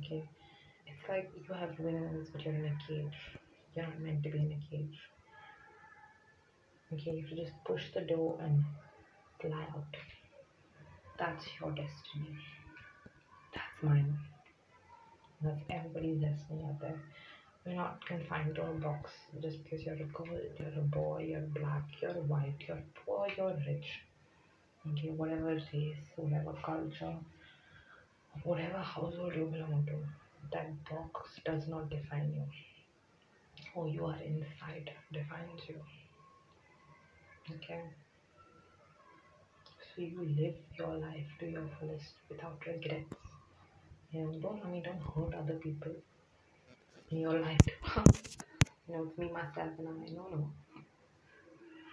Okay? 0.00 0.24
It's 0.86 1.08
like 1.08 1.30
you 1.36 1.54
have 1.54 1.78
wings 1.78 2.28
but 2.32 2.44
you're 2.44 2.54
in 2.54 2.64
a 2.66 2.76
cage. 2.88 3.38
You're 3.74 3.86
not 3.86 4.00
meant 4.00 4.22
to 4.24 4.30
be 4.30 4.38
in 4.38 4.52
a 4.52 4.70
cage. 4.70 4.98
Okay, 6.92 7.10
you 7.12 7.22
have 7.22 7.30
to 7.30 7.36
just 7.36 7.52
push 7.64 7.82
the 7.94 8.02
door 8.02 8.38
and 8.40 8.64
fly 9.40 9.66
out. 9.74 9.96
That's 11.18 11.44
your 11.60 11.70
destiny. 11.70 12.36
That's 13.54 13.82
mine. 13.82 14.16
That's 15.42 15.60
everybody's 15.70 16.20
destiny 16.20 16.64
out 16.64 16.80
there. 16.80 17.00
You're 17.66 17.76
not 17.76 18.04
confined 18.06 18.54
to 18.56 18.62
a 18.62 18.74
box 18.74 19.10
just 19.42 19.64
because 19.64 19.84
you're 19.84 19.94
a 19.94 20.04
girl, 20.04 20.38
you're 20.58 20.78
a 20.78 20.82
boy, 20.82 21.26
you're 21.30 21.40
black, 21.40 21.84
you're 22.00 22.12
white, 22.12 22.62
you're 22.68 22.82
poor, 22.94 23.26
you're 23.36 23.56
rich. 23.66 24.00
Okay, 24.92 25.10
whatever 25.10 25.54
race, 25.72 25.96
whatever 26.16 26.52
culture, 26.64 27.16
whatever 28.42 28.78
household 28.78 29.34
you 29.34 29.46
belong 29.46 29.86
to, 29.86 29.96
that 30.52 30.68
box 30.84 31.40
does 31.44 31.68
not 31.68 31.88
define 31.90 32.32
you. 32.34 32.44
Who 33.74 33.88
you 33.88 34.06
are 34.06 34.18
inside 34.18 34.90
defines 35.12 35.60
you. 35.68 35.76
Okay? 37.54 37.82
So 39.94 40.02
you 40.02 40.24
live 40.38 40.54
your 40.78 40.94
life 40.96 41.26
to 41.38 41.46
your 41.46 41.68
fullest 41.78 42.14
without 42.28 42.58
regrets. 42.66 43.14
You 44.10 44.22
know, 44.22 44.32
don't 44.40 44.64
I 44.64 44.68
mean 44.70 44.82
don't 44.82 45.00
hurt 45.00 45.34
other 45.34 45.54
people 45.54 45.92
in 47.10 47.18
your 47.18 47.38
life. 47.38 47.60
you 48.88 48.94
know, 48.94 49.12
me, 49.16 49.30
myself, 49.30 49.72
and 49.78 49.88
I. 49.88 50.12
No, 50.12 50.28
no. 50.30 50.50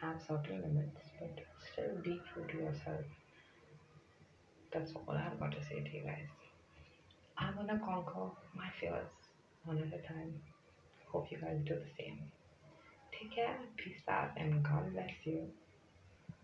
Have 0.02 0.22
certain 0.28 0.62
limits, 0.62 1.02
but 1.20 1.46
still 1.72 1.96
be 2.04 2.20
true 2.34 2.46
to 2.48 2.58
yourself. 2.58 3.06
That's 4.74 4.94
all 4.96 5.16
I've 5.16 5.40
got 5.40 5.52
to 5.52 5.64
say 5.64 5.82
to 5.84 5.98
you 5.98 6.04
guys. 6.04 6.28
I'm 7.38 7.56
gonna 7.56 7.80
conquer 7.84 8.32
my 8.56 8.70
fears 8.80 9.08
one 9.66 9.78
at 9.80 9.88
a 9.88 10.02
time. 10.08 10.34
Hope 11.12 11.28
you 11.32 11.38
guys 11.40 11.60
do 11.66 11.76
the 11.76 11.92
same. 11.98 12.20
Take 13.12 13.36
care, 13.36 13.60
peace 13.78 14.02
out, 14.08 14.32
and 14.38 14.64
God 14.64 14.94
bless 14.94 15.12
you. 15.26 15.48